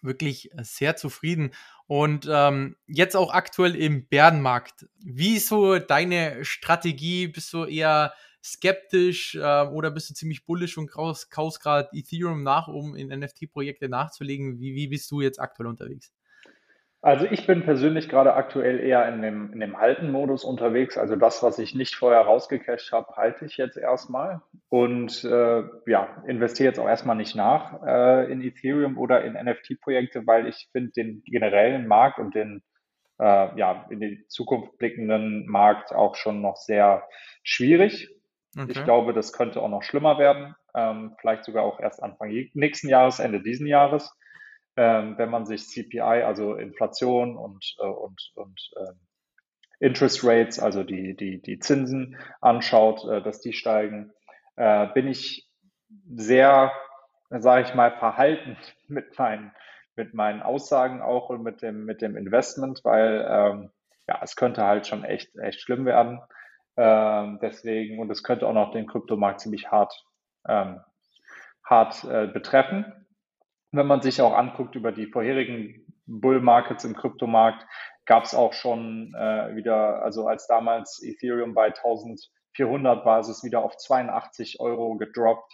wirklich 0.00 0.50
sehr 0.62 0.96
zufrieden. 0.96 1.52
Und 1.86 2.28
ähm, 2.28 2.76
jetzt 2.86 3.16
auch 3.16 3.32
aktuell 3.32 3.76
im 3.76 4.08
Bärenmarkt. 4.08 4.86
Wie 4.98 5.36
ist 5.36 5.46
so 5.46 5.78
deine 5.78 6.44
Strategie? 6.44 7.28
Bist 7.28 7.52
du 7.52 7.66
eher 7.66 8.14
skeptisch 8.42 9.34
äh, 9.34 9.66
oder 9.66 9.90
bist 9.90 10.10
du 10.10 10.14
ziemlich 10.14 10.44
bullish 10.44 10.76
und 10.78 10.90
kaufst, 10.90 11.30
gerade 11.30 11.88
Ethereum 11.92 12.42
nach, 12.42 12.68
um 12.68 12.94
in 12.96 13.08
NFT-Projekte 13.08 13.88
nachzulegen? 13.88 14.58
Wie, 14.58 14.74
wie 14.74 14.88
bist 14.88 15.10
du 15.10 15.20
jetzt 15.20 15.38
aktuell 15.38 15.68
unterwegs? 15.68 16.12
Also 17.04 17.26
ich 17.26 17.48
bin 17.48 17.64
persönlich 17.64 18.08
gerade 18.08 18.34
aktuell 18.34 18.78
eher 18.78 19.08
in 19.08 19.22
dem, 19.22 19.52
in 19.52 19.58
dem 19.58 19.76
Halten-Modus 19.76 20.44
unterwegs. 20.44 20.96
Also 20.96 21.16
das, 21.16 21.42
was 21.42 21.58
ich 21.58 21.74
nicht 21.74 21.96
vorher 21.96 22.20
rausgecasht 22.20 22.92
habe, 22.92 23.16
halte 23.16 23.44
ich 23.44 23.56
jetzt 23.56 23.76
erstmal 23.76 24.40
und 24.68 25.24
äh, 25.24 25.64
ja, 25.86 26.22
investiere 26.28 26.68
jetzt 26.68 26.78
auch 26.78 26.86
erstmal 26.86 27.16
nicht 27.16 27.34
nach 27.34 27.82
äh, 27.84 28.30
in 28.30 28.40
Ethereum 28.40 28.98
oder 28.98 29.24
in 29.24 29.32
NFT-Projekte, 29.32 30.28
weil 30.28 30.46
ich 30.46 30.68
finde 30.70 30.92
den 30.92 31.22
generellen 31.26 31.88
Markt 31.88 32.20
und 32.20 32.36
den 32.36 32.62
äh, 33.18 33.58
ja, 33.58 33.84
in 33.90 33.98
die 33.98 34.24
Zukunft 34.28 34.78
blickenden 34.78 35.46
Markt 35.46 35.92
auch 35.92 36.14
schon 36.14 36.40
noch 36.40 36.56
sehr 36.56 37.02
schwierig. 37.42 38.10
Okay. 38.56 38.70
Ich 38.72 38.84
glaube, 38.84 39.12
das 39.12 39.32
könnte 39.32 39.62
auch 39.62 39.68
noch 39.68 39.82
schlimmer 39.82 40.18
werden, 40.18 40.54
ähm, 40.74 41.14
vielleicht 41.18 41.44
sogar 41.44 41.64
auch 41.64 41.80
erst 41.80 42.02
Anfang 42.02 42.30
nächsten 42.54 42.88
Jahres, 42.88 43.18
Ende 43.18 43.42
diesen 43.42 43.66
Jahres 43.66 44.14
ähm, 44.76 45.18
wenn 45.18 45.30
man 45.30 45.46
sich 45.46 45.68
CPI, 45.68 46.00
also 46.00 46.54
Inflation 46.54 47.36
und, 47.36 47.76
äh, 47.78 47.86
und, 47.86 48.32
und 48.34 48.70
äh, 48.76 48.92
Interest 49.80 50.24
Rates, 50.24 50.58
also 50.58 50.82
die, 50.82 51.14
die, 51.14 51.42
die 51.42 51.58
Zinsen 51.58 52.16
anschaut, 52.40 53.04
äh, 53.08 53.22
dass 53.22 53.40
die 53.40 53.52
steigen, 53.52 54.12
äh, 54.56 54.86
bin 54.94 55.08
ich 55.08 55.48
sehr, 56.14 56.72
sage 57.28 57.68
ich 57.68 57.74
mal, 57.74 57.98
verhalten 57.98 58.56
mit 58.88 59.18
meinen, 59.18 59.52
mit 59.94 60.14
meinen 60.14 60.40
Aussagen 60.40 61.02
auch 61.02 61.28
und 61.28 61.42
mit 61.42 61.60
dem, 61.60 61.84
mit 61.84 62.00
dem 62.00 62.16
Investment, 62.16 62.80
weil 62.82 63.26
ähm, 63.28 63.70
ja, 64.08 64.20
es 64.22 64.36
könnte 64.36 64.64
halt 64.64 64.86
schon 64.86 65.04
echt, 65.04 65.36
echt 65.36 65.60
schlimm 65.60 65.84
werden. 65.84 66.20
Ähm, 66.76 67.38
deswegen, 67.42 67.98
und 67.98 68.10
es 68.10 68.22
könnte 68.22 68.46
auch 68.46 68.54
noch 68.54 68.72
den 68.72 68.86
Kryptomarkt 68.86 69.40
ziemlich 69.40 69.70
hart, 69.70 69.94
ähm, 70.48 70.80
hart 71.64 72.04
äh, 72.04 72.26
betreffen 72.26 73.02
wenn 73.72 73.86
man 73.86 74.02
sich 74.02 74.20
auch 74.20 74.34
anguckt 74.34 74.76
über 74.76 74.92
die 74.92 75.06
vorherigen 75.06 75.86
Bull 76.06 76.40
Markets 76.40 76.84
im 76.84 76.94
Kryptomarkt, 76.94 77.66
gab 78.04 78.24
es 78.24 78.34
auch 78.34 78.52
schon 78.52 79.14
äh, 79.14 79.56
wieder, 79.56 80.02
also 80.02 80.26
als 80.26 80.46
damals 80.46 81.02
Ethereum 81.02 81.54
bei 81.54 81.66
1400 81.66 83.04
war, 83.06 83.20
ist 83.20 83.28
es 83.28 83.44
wieder 83.44 83.64
auf 83.64 83.76
82 83.76 84.60
Euro 84.60 84.96
gedroppt. 84.96 85.50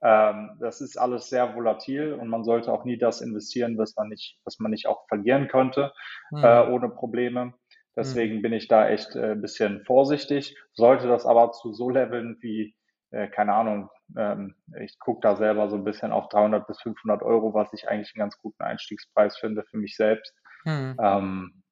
Ähm, 0.00 0.56
das 0.60 0.80
ist 0.80 0.96
alles 0.96 1.28
sehr 1.28 1.54
volatil 1.56 2.14
und 2.14 2.28
man 2.28 2.44
sollte 2.44 2.72
auch 2.72 2.84
nie 2.84 2.96
das 2.96 3.20
investieren, 3.20 3.76
was 3.76 3.96
man 3.96 4.08
nicht, 4.08 4.38
was 4.44 4.58
man 4.60 4.70
nicht 4.70 4.86
auch 4.86 5.06
verlieren 5.08 5.48
könnte, 5.48 5.92
mhm. 6.30 6.44
äh, 6.44 6.68
ohne 6.68 6.88
Probleme. 6.88 7.52
Deswegen 7.98 8.36
mhm. 8.36 8.42
bin 8.42 8.52
ich 8.52 8.68
da 8.68 8.88
echt 8.88 9.16
äh, 9.16 9.32
ein 9.32 9.42
bisschen 9.42 9.84
vorsichtig. 9.84 10.56
Sollte 10.72 11.08
das 11.08 11.26
aber 11.26 11.50
zu 11.50 11.72
so 11.72 11.90
Leveln 11.90 12.38
wie, 12.40 12.76
äh, 13.10 13.26
keine 13.26 13.54
Ahnung, 13.54 13.90
ähm, 14.16 14.54
ich 14.80 15.00
gucke 15.00 15.20
da 15.20 15.34
selber 15.34 15.68
so 15.68 15.74
ein 15.74 15.84
bisschen 15.84 16.12
auf 16.12 16.28
300 16.28 16.64
bis 16.66 16.80
500 16.80 17.22
Euro, 17.22 17.54
was 17.54 17.72
ich 17.72 17.88
eigentlich 17.88 18.12
einen 18.14 18.20
ganz 18.20 18.38
guten 18.38 18.62
Einstiegspreis 18.62 19.36
finde 19.38 19.64
für 19.64 19.78
mich 19.78 19.96
selbst. 19.96 20.32
Mhm. 20.64 20.96
Ähm, 21.02 21.62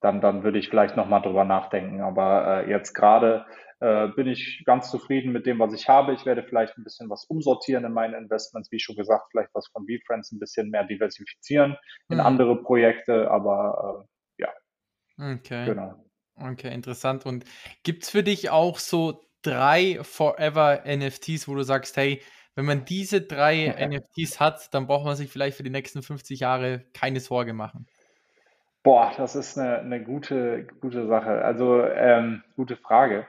dann, 0.00 0.22
dann 0.22 0.42
würde 0.42 0.58
ich 0.58 0.70
vielleicht 0.70 0.96
nochmal 0.96 1.20
drüber 1.20 1.44
nachdenken. 1.44 2.00
Aber 2.00 2.64
äh, 2.64 2.70
jetzt 2.70 2.94
gerade 2.94 3.44
äh, 3.80 4.08
bin 4.08 4.26
ich 4.26 4.62
ganz 4.64 4.90
zufrieden 4.90 5.32
mit 5.32 5.44
dem, 5.44 5.58
was 5.58 5.74
ich 5.74 5.86
habe. 5.86 6.14
Ich 6.14 6.24
werde 6.24 6.44
vielleicht 6.44 6.78
ein 6.78 6.84
bisschen 6.84 7.10
was 7.10 7.26
umsortieren 7.26 7.84
in 7.84 7.92
meinen 7.92 8.14
Investments, 8.14 8.72
wie 8.72 8.80
schon 8.80 8.96
gesagt, 8.96 9.26
vielleicht 9.30 9.54
was 9.54 9.68
von 9.68 9.84
VFriends 9.86 10.32
ein 10.32 10.38
bisschen 10.38 10.70
mehr 10.70 10.84
diversifizieren 10.84 11.76
in 12.08 12.16
mhm. 12.16 12.24
andere 12.24 12.62
Projekte, 12.62 13.30
aber 13.30 14.04
äh. 14.04 14.17
Okay. 15.18 15.66
Genau. 15.66 15.94
Okay, 16.36 16.72
interessant. 16.72 17.26
Und 17.26 17.44
gibt 17.82 18.04
es 18.04 18.10
für 18.10 18.22
dich 18.22 18.50
auch 18.50 18.78
so 18.78 19.20
drei 19.42 19.98
Forever 20.02 20.84
NFTs, 20.86 21.48
wo 21.48 21.54
du 21.54 21.62
sagst, 21.62 21.96
hey, 21.96 22.22
wenn 22.54 22.64
man 22.64 22.84
diese 22.84 23.20
drei 23.20 23.68
NFTs 23.88 24.40
hat, 24.40 24.72
dann 24.74 24.86
braucht 24.86 25.04
man 25.04 25.16
sich 25.16 25.30
vielleicht 25.30 25.56
für 25.56 25.62
die 25.62 25.70
nächsten 25.70 26.02
50 26.02 26.40
Jahre 26.40 26.84
keine 26.92 27.20
Sorge 27.20 27.52
machen? 27.52 27.86
Boah, 28.82 29.12
das 29.16 29.36
ist 29.36 29.58
eine, 29.58 29.80
eine 29.80 30.02
gute, 30.02 30.66
gute 30.80 31.06
Sache. 31.08 31.44
Also 31.44 31.82
ähm, 31.82 32.42
gute 32.56 32.76
Frage 32.76 33.26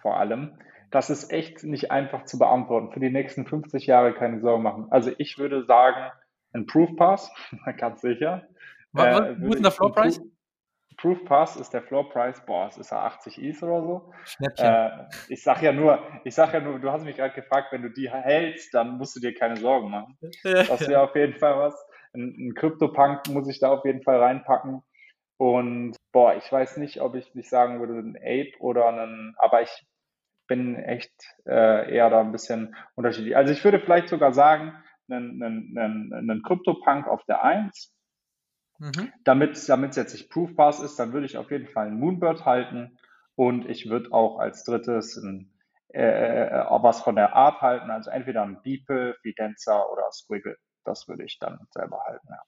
vor 0.00 0.18
allem. 0.18 0.58
Das 0.90 1.08
ist 1.08 1.32
echt 1.32 1.64
nicht 1.64 1.90
einfach 1.90 2.24
zu 2.24 2.38
beantworten. 2.38 2.92
Für 2.92 3.00
die 3.00 3.10
nächsten 3.10 3.46
50 3.46 3.86
Jahre 3.86 4.12
keine 4.12 4.40
Sorgen 4.40 4.62
machen. 4.62 4.86
Also 4.90 5.12
ich 5.16 5.38
würde 5.38 5.64
sagen, 5.64 6.10
ein 6.52 6.66
Proof 6.66 6.94
Pass, 6.96 7.30
ganz 7.78 8.02
sicher. 8.02 8.46
Was, 8.92 9.20
äh, 9.20 9.40
wo 9.40 9.46
ist 9.46 9.54
denn 9.54 9.62
der 9.62 9.72
Floor 9.72 9.92
Price? 9.92 10.20
Proof 11.02 11.24
Pass 11.24 11.56
ist 11.56 11.74
der 11.74 11.82
Floor 11.82 12.08
Price, 12.10 12.40
boah, 12.46 12.68
es 12.68 12.78
ist 12.78 12.92
ja 12.92 13.00
80 13.00 13.42
ETH 13.42 13.60
oder 13.64 13.82
so. 13.82 14.12
Äh, 14.56 14.88
ich 15.28 15.42
sag 15.42 15.60
ja 15.60 15.72
nur, 15.72 16.00
ich 16.22 16.32
sag 16.32 16.54
ja 16.54 16.60
nur, 16.60 16.78
du 16.78 16.92
hast 16.92 17.02
mich 17.02 17.16
gerade 17.16 17.34
gefragt, 17.34 17.72
wenn 17.72 17.82
du 17.82 17.90
die 17.90 18.08
hältst, 18.08 18.72
dann 18.72 18.98
musst 18.98 19.16
du 19.16 19.20
dir 19.20 19.34
keine 19.34 19.56
Sorgen 19.56 19.90
machen. 19.90 20.16
Das 20.44 20.86
wäre 20.86 21.02
auf 21.02 21.16
jeden 21.16 21.36
Fall 21.40 21.58
was. 21.58 21.74
Ein, 22.14 22.36
ein 22.38 22.54
CryptoPunk 22.54 23.28
muss 23.30 23.48
ich 23.48 23.58
da 23.58 23.72
auf 23.72 23.84
jeden 23.84 24.04
Fall 24.04 24.20
reinpacken. 24.20 24.84
Und 25.38 25.96
boah, 26.12 26.36
ich 26.36 26.52
weiß 26.52 26.76
nicht, 26.76 27.00
ob 27.00 27.16
ich 27.16 27.34
nicht 27.34 27.50
sagen 27.50 27.80
würde, 27.80 27.94
ein 27.94 28.16
Ape 28.16 28.52
oder 28.60 28.86
ein, 28.86 29.34
aber 29.38 29.62
ich 29.62 29.84
bin 30.46 30.76
echt 30.76 31.12
äh, 31.46 31.92
eher 31.92 32.10
da 32.10 32.20
ein 32.20 32.30
bisschen 32.30 32.76
unterschiedlich. 32.94 33.36
Also 33.36 33.52
ich 33.52 33.64
würde 33.64 33.80
vielleicht 33.80 34.08
sogar 34.08 34.32
sagen, 34.32 34.72
einen, 35.10 35.42
einen, 35.42 35.76
einen, 35.76 36.14
einen 36.14 36.42
CryptoPunk 36.44 37.08
auf 37.08 37.24
der 37.24 37.42
1 37.42 37.92
Mhm. 38.82 39.12
Damit, 39.22 39.52
es 39.52 39.68
jetzt 39.68 40.12
nicht 40.12 40.28
Proof 40.28 40.56
Pass 40.56 40.80
ist, 40.80 40.98
dann 40.98 41.12
würde 41.12 41.26
ich 41.26 41.38
auf 41.38 41.52
jeden 41.52 41.68
Fall 41.68 41.86
einen 41.86 42.00
Moonbird 42.00 42.44
halten 42.44 42.98
und 43.36 43.70
ich 43.70 43.88
würde 43.88 44.12
auch 44.12 44.40
als 44.40 44.64
drittes 44.64 45.16
ein, 45.16 45.52
äh, 45.94 46.02
äh, 46.02 46.64
was 46.68 47.00
von 47.00 47.14
der 47.14 47.36
Art 47.36 47.60
halten, 47.60 47.92
also 47.92 48.10
entweder 48.10 48.42
ein 48.42 48.60
Beeple, 48.60 49.16
Videnza 49.22 49.84
oder 49.84 50.10
Squiggle. 50.10 50.56
Das 50.84 51.06
würde 51.06 51.22
ich 51.22 51.38
dann 51.38 51.60
selber 51.70 52.00
halten, 52.08 52.26
ja. 52.28 52.42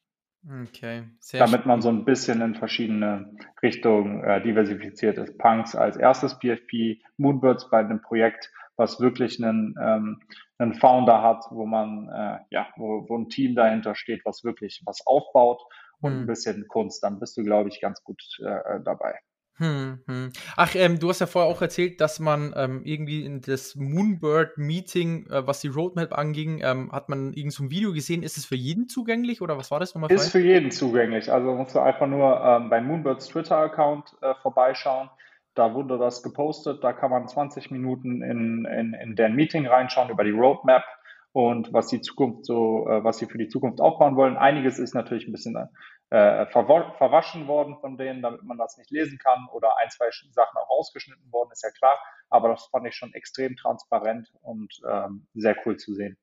Okay, 0.66 1.04
sehr 1.20 1.38
Damit 1.38 1.66
man 1.66 1.80
so 1.80 1.88
ein 1.88 2.04
bisschen 2.04 2.42
in 2.42 2.56
verschiedene 2.56 3.32
Richtungen 3.62 4.24
äh, 4.24 4.42
diversifiziert 4.42 5.16
ist. 5.18 5.38
Punks 5.38 5.76
als 5.76 5.96
erstes 5.96 6.36
PFP, 6.40 7.00
Moonbirds 7.16 7.70
bei 7.70 7.78
einem 7.78 8.02
Projekt, 8.02 8.52
was 8.76 8.98
wirklich 8.98 9.42
einen, 9.42 9.76
ähm, 9.80 10.20
einen 10.58 10.74
Founder 10.74 11.22
hat, 11.22 11.44
wo 11.50 11.64
man, 11.64 12.08
äh, 12.08 12.38
ja, 12.50 12.66
wo, 12.76 13.08
wo 13.08 13.16
ein 13.16 13.28
Team 13.28 13.54
dahinter 13.54 13.94
steht, 13.94 14.24
was 14.24 14.42
wirklich 14.42 14.82
was 14.84 15.06
aufbaut 15.06 15.62
und 16.04 16.12
hm. 16.12 16.20
ein 16.20 16.26
bisschen 16.26 16.68
Kunst, 16.68 17.02
dann 17.02 17.18
bist 17.18 17.36
du, 17.36 17.42
glaube 17.42 17.70
ich, 17.70 17.80
ganz 17.80 18.02
gut 18.04 18.22
äh, 18.40 18.80
dabei. 18.84 19.18
Hm, 19.56 20.00
hm. 20.08 20.32
Ach, 20.56 20.74
ähm, 20.74 20.98
du 20.98 21.08
hast 21.08 21.20
ja 21.20 21.26
vorher 21.26 21.48
auch 21.48 21.62
erzählt, 21.62 22.00
dass 22.00 22.18
man 22.18 22.52
ähm, 22.56 22.82
irgendwie 22.84 23.24
in 23.24 23.40
das 23.40 23.76
Moonbird-Meeting, 23.76 25.30
äh, 25.30 25.46
was 25.46 25.60
die 25.60 25.68
Roadmap 25.68 26.12
anging, 26.18 26.60
ähm, 26.62 26.90
hat 26.90 27.08
man 27.08 27.32
irgend 27.34 27.52
so 27.52 27.62
ein 27.62 27.70
Video 27.70 27.92
gesehen. 27.92 28.24
Ist 28.24 28.36
es 28.36 28.46
für 28.46 28.56
jeden 28.56 28.88
zugänglich 28.88 29.42
oder 29.42 29.56
was 29.56 29.70
war 29.70 29.78
das 29.78 29.94
nochmal? 29.94 30.10
Ist 30.10 30.32
für 30.32 30.40
jeden 30.40 30.72
zugänglich. 30.72 31.30
Also 31.30 31.54
musst 31.54 31.74
du 31.74 31.78
einfach 31.78 32.08
nur 32.08 32.40
ähm, 32.40 32.68
bei 32.68 32.80
Moonbirds 32.80 33.28
Twitter-Account 33.28 34.16
äh, 34.22 34.34
vorbeischauen. 34.42 35.08
Da 35.54 35.72
wurde 35.72 35.98
das 35.98 36.24
gepostet. 36.24 36.82
Da 36.82 36.92
kann 36.92 37.12
man 37.12 37.28
20 37.28 37.70
Minuten 37.70 38.22
in, 38.22 38.64
in, 38.64 38.92
in 38.94 39.14
deren 39.14 39.36
Meeting 39.36 39.68
reinschauen 39.68 40.10
über 40.10 40.24
die 40.24 40.32
Roadmap 40.32 40.82
und 41.34 41.72
was 41.72 41.88
die 41.88 42.00
Zukunft 42.00 42.46
so, 42.46 42.86
äh, 42.88 43.02
was 43.02 43.18
sie 43.18 43.26
für 43.26 43.38
die 43.38 43.48
Zukunft 43.48 43.80
aufbauen 43.80 44.14
wollen. 44.14 44.36
Einiges 44.36 44.78
ist 44.78 44.94
natürlich 44.94 45.26
ein 45.26 45.32
bisschen 45.32 45.56
äh, 46.10 46.46
verwaschen 46.46 47.48
worden 47.48 47.76
von 47.80 47.98
denen, 47.98 48.22
damit 48.22 48.44
man 48.44 48.56
das 48.56 48.78
nicht 48.78 48.92
lesen 48.92 49.18
kann 49.18 49.48
oder 49.52 49.76
ein, 49.82 49.90
zwei 49.90 50.10
Sachen 50.30 50.56
auch 50.56 50.70
rausgeschnitten 50.70 51.32
worden, 51.32 51.50
ist 51.50 51.64
ja 51.64 51.70
klar. 51.70 51.98
Aber 52.30 52.50
das 52.50 52.66
fand 52.66 52.86
ich 52.86 52.94
schon 52.94 53.12
extrem 53.14 53.56
transparent 53.56 54.32
und 54.42 54.72
ähm, 54.88 55.26
sehr 55.34 55.56
cool 55.66 55.76
zu 55.76 55.92
sehen. 55.94 56.16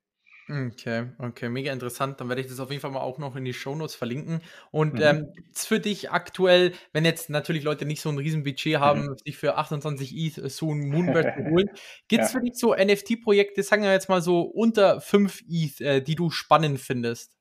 Okay, 0.52 1.06
okay, 1.18 1.48
mega 1.48 1.72
interessant. 1.72 2.20
Dann 2.20 2.28
werde 2.28 2.42
ich 2.42 2.48
das 2.48 2.60
auf 2.60 2.70
jeden 2.72 2.82
Fall 2.82 2.92
mal 2.92 3.00
auch 3.00 3.20
noch 3.20 3.38
in 3.38 3.46
die 3.46 3.54
Shownotes 3.54 3.96
verlinken. 3.96 4.42
Und 4.70 4.96
mhm. 4.96 5.02
ähm, 5.02 5.34
gibt's 5.34 5.66
für 5.66 5.80
dich 5.80 6.12
aktuell, 6.12 6.74
wenn 6.92 7.06
jetzt 7.06 7.30
natürlich 7.30 7.64
Leute 7.64 7.86
nicht 7.86 8.02
so 8.02 8.10
ein 8.10 8.18
Riesenbudget 8.18 8.80
haben, 8.80 9.06
mhm. 9.06 9.18
sich 9.24 9.38
für 9.38 9.56
28 9.58 10.14
ETH 10.14 10.52
so 10.52 10.74
ein 10.74 10.80
Moonbird 10.90 11.36
zu 11.36 11.44
holen, 11.46 11.70
gibt 12.10 12.24
es 12.24 12.34
ja. 12.34 12.40
für 12.40 12.46
dich 12.46 12.56
so 12.56 12.76
NFT-Projekte, 12.76 13.64
sagen 13.64 13.84
wir 13.84 13.94
jetzt 13.94 14.10
mal 14.10 14.22
so 14.22 14.42
unter 14.42 15.00
5 15.00 15.44
ETH, 15.48 15.80
äh, 15.80 16.02
die 16.02 16.16
du 16.16 16.30
spannend 16.30 16.80
findest? 16.80 17.38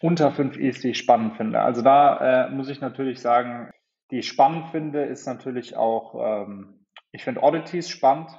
Unter 0.00 0.32
5 0.32 0.56
ETH, 0.56 0.82
die 0.82 0.90
ich 0.90 0.98
spannend 0.98 1.36
finde. 1.36 1.60
Also 1.60 1.82
da 1.82 2.46
äh, 2.46 2.50
muss 2.50 2.68
ich 2.68 2.80
natürlich 2.80 3.20
sagen, 3.20 3.70
die 4.10 4.18
ich 4.18 4.26
spannend 4.26 4.70
finde, 4.72 5.04
ist 5.04 5.26
natürlich 5.26 5.76
auch 5.76 6.46
ähm, 6.46 6.86
Ich 7.12 7.22
finde 7.22 7.42
Oddities 7.44 7.88
spannend, 7.88 8.30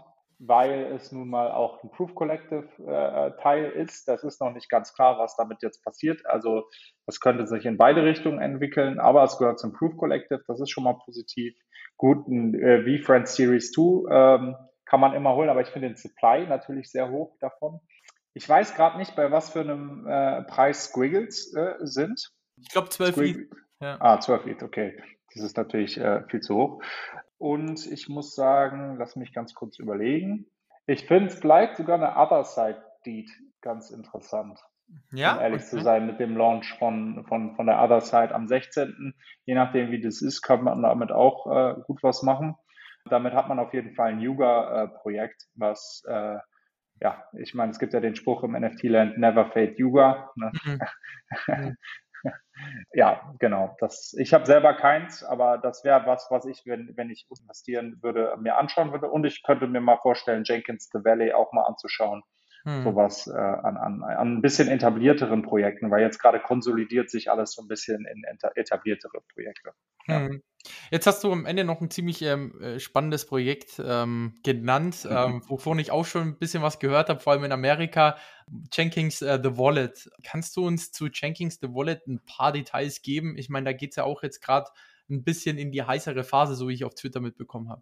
weil 0.45 0.91
es 0.93 1.12
nun 1.12 1.29
mal 1.29 1.51
auch 1.51 1.84
ein 1.84 1.91
Proof 1.91 2.13
Collective 2.15 2.67
äh, 2.86 3.41
Teil 3.41 3.71
ist. 3.71 4.08
Das 4.08 4.23
ist 4.23 4.41
noch 4.41 4.51
nicht 4.51 4.69
ganz 4.69 4.93
klar, 4.93 5.17
was 5.19 5.36
damit 5.36 5.62
jetzt 5.62 5.84
passiert. 5.84 6.25
Also 6.25 6.67
das 7.06 7.19
könnte 7.19 7.47
sich 7.47 7.65
in 7.65 7.77
beide 7.77 8.03
Richtungen 8.03 8.39
entwickeln, 8.39 8.99
aber 8.99 9.23
es 9.23 9.38
gehört 9.38 9.60
zum 9.60 9.73
Proof 9.73 9.95
Collective. 9.97 10.43
Das 10.47 10.60
ist 10.60 10.69
schon 10.69 10.84
mal 10.84 10.97
positiv. 11.06 11.53
Gut, 11.97 12.27
ein 12.27 12.53
äh, 12.56 12.84
V-Friends 12.84 13.36
Series 13.36 13.71
2 13.71 13.82
ähm, 14.12 14.56
kann 14.86 14.99
man 14.99 15.13
immer 15.13 15.36
holen, 15.36 15.49
aber 15.49 15.62
ich 15.62 15.69
finde 15.69 15.89
den 15.89 15.97
Supply 15.97 16.45
natürlich 16.47 16.91
sehr 16.91 17.10
hoch 17.10 17.38
davon. 17.39 17.79
Ich 18.34 18.47
weiß 18.49 18.75
gerade 18.75 18.97
nicht, 18.97 19.15
bei 19.15 19.32
was 19.32 19.51
für 19.51 19.62
einem 19.62 20.08
äh, 20.08 20.43
Preis 20.43 20.86
Squiggles 20.86 21.53
äh, 21.56 21.75
sind. 21.82 22.32
Ich 22.58 22.69
glaube 22.69 22.89
12 22.89 23.15
Squig 23.15 23.49
ja. 23.84 23.97
Ah, 23.99 24.19
12 24.19 24.45
ETH, 24.45 24.63
okay. 24.63 24.97
Das 25.34 25.43
ist 25.43 25.58
natürlich 25.58 25.99
äh, 25.99 26.23
viel 26.29 26.39
zu 26.39 26.56
hoch. 26.56 26.84
Und 27.43 27.91
ich 27.91 28.08
muss 28.08 28.36
sagen, 28.36 28.95
lass 28.97 29.17
mich 29.17 29.34
ganz 29.34 29.53
kurz 29.53 29.77
überlegen. 29.77 30.45
Ich 30.88 31.06
finde 31.08 31.29
vielleicht 31.29 31.75
sogar 31.75 31.97
eine 31.97 32.15
Other 32.15 32.45
Side 32.45 32.82
Deed 33.06 33.29
ganz 33.60 33.89
interessant. 33.89 34.62
Ja, 35.12 35.34
um 35.34 35.41
ehrlich 35.41 35.63
okay. 35.63 35.71
zu 35.71 35.82
sein, 35.82 36.08
mit 36.08 36.21
dem 36.21 36.38
Launch 36.38 36.73
von, 36.79 37.25
von, 37.27 37.53
von 37.58 37.65
der 37.65 37.84
Other 37.84 37.99
Side 37.99 38.34
am 38.34 38.47
16. 38.47 39.13
Je 39.43 39.56
nachdem, 39.56 39.91
wie 39.91 39.99
das 39.99 40.21
ist, 40.21 40.41
kann 40.41 40.63
man 40.63 40.84
damit 40.84 41.12
auch 41.12 41.45
äh, 41.51 41.82
gut 41.82 42.01
was 42.01 42.23
machen. 42.23 42.56
Damit 43.10 43.34
hat 43.34 43.49
man 43.49 43.60
auf 43.60 43.73
jeden 43.73 43.93
Fall 43.93 44.12
ein 44.12 44.21
Yuga-Projekt, 44.21 45.43
was, 45.56 46.01
äh, 46.08 46.38
ja, 47.01 47.25
ich 47.34 47.53
meine, 47.53 47.71
es 47.71 47.79
gibt 47.79 47.93
ja 47.93 47.99
den 47.99 48.15
Spruch 48.15 48.43
im 48.43 48.53
NFT-Land, 48.53 49.17
never 49.17 49.47
fade 49.47 49.75
Yuga. 49.75 50.32
Ne? 50.38 50.51
Mhm. 50.63 51.75
ja, 52.93 53.33
genau. 53.39 53.75
Das, 53.79 54.13
ich 54.17 54.33
habe 54.33 54.45
selber 54.45 54.73
keins, 54.75 55.23
aber 55.23 55.57
das 55.57 55.83
wäre 55.83 56.05
was, 56.05 56.27
was 56.29 56.45
ich, 56.45 56.63
wenn, 56.65 56.91
wenn 56.95 57.09
ich 57.09 57.27
investieren 57.29 57.99
würde, 58.01 58.36
mir 58.39 58.57
anschauen 58.57 58.91
würde. 58.91 59.09
Und 59.09 59.25
ich 59.25 59.43
könnte 59.43 59.67
mir 59.67 59.81
mal 59.81 59.97
vorstellen, 59.97 60.43
Jenkins 60.45 60.89
the 60.91 61.03
Valley 61.03 61.33
auch 61.33 61.51
mal 61.53 61.63
anzuschauen. 61.63 62.23
Hm. 62.65 62.84
Sowas 62.84 63.28
äh, 63.28 63.32
an, 63.38 63.76
an, 63.76 64.04
an 64.04 64.38
ein 64.38 64.41
bisschen 64.41 64.69
etablierteren 64.69 65.41
Projekten, 65.41 65.91
weil 65.91 66.02
jetzt 66.02 66.19
gerade 66.19 66.39
konsolidiert 66.39 67.10
sich 67.10 67.30
alles 67.30 67.52
so 67.52 67.62
ein 67.62 67.67
bisschen 67.67 68.06
in 68.06 68.23
etabliertere 68.56 69.19
Projekte. 69.34 69.71
Ja. 70.08 70.28
Hm. 70.28 70.41
Jetzt 70.91 71.08
hast 71.08 71.23
du 71.23 71.32
am 71.32 71.45
Ende 71.45 71.65
noch 71.65 71.82
ein 71.82 71.89
ziemlich 71.89 72.21
ähm, 72.21 72.60
äh, 72.62 72.80
spannendes 72.80 73.26
Projekt 73.26 73.82
ähm, 73.86 74.36
genannt, 74.43 75.04
mhm. 75.04 75.15
ähm, 75.15 75.41
wovon 75.47 75.78
ich 75.80 75.91
auch 75.91 76.06
schon 76.06 76.21
ein 76.21 76.38
bisschen 76.38 76.63
was 76.63 76.80
gehört 76.80 77.10
habe, 77.10 77.19
vor 77.19 77.34
allem 77.34 77.43
in 77.43 77.52
Amerika. 77.52 78.15
Jenkins 78.71 79.21
uh, 79.21 79.38
The 79.41 79.58
Wallet. 79.58 80.10
Kannst 80.23 80.56
du 80.56 80.65
uns 80.65 80.91
zu 80.91 81.08
Jenkins 81.08 81.60
The 81.62 81.67
Wallet 81.69 82.08
ein 82.08 82.21
paar 82.26 82.54
Details 82.54 83.02
geben? 83.02 83.38
Ich 83.38 83.49
meine, 83.49 83.65
da 83.65 83.73
geht 83.73 83.91
es 83.91 83.95
ja 83.97 84.04
auch 84.06 84.23
jetzt 84.23 84.41
gerade 84.41 84.69
ein 85.10 85.23
bisschen 85.23 85.58
in 85.58 85.71
die 85.71 85.84
heißere 85.84 86.23
Phase, 86.23 86.56
so 86.56 86.69
wie 86.69 86.73
ich 86.73 86.86
auf 86.86 86.95
Twitter 86.95 87.19
mitbekommen 87.19 87.69
habe. 87.69 87.82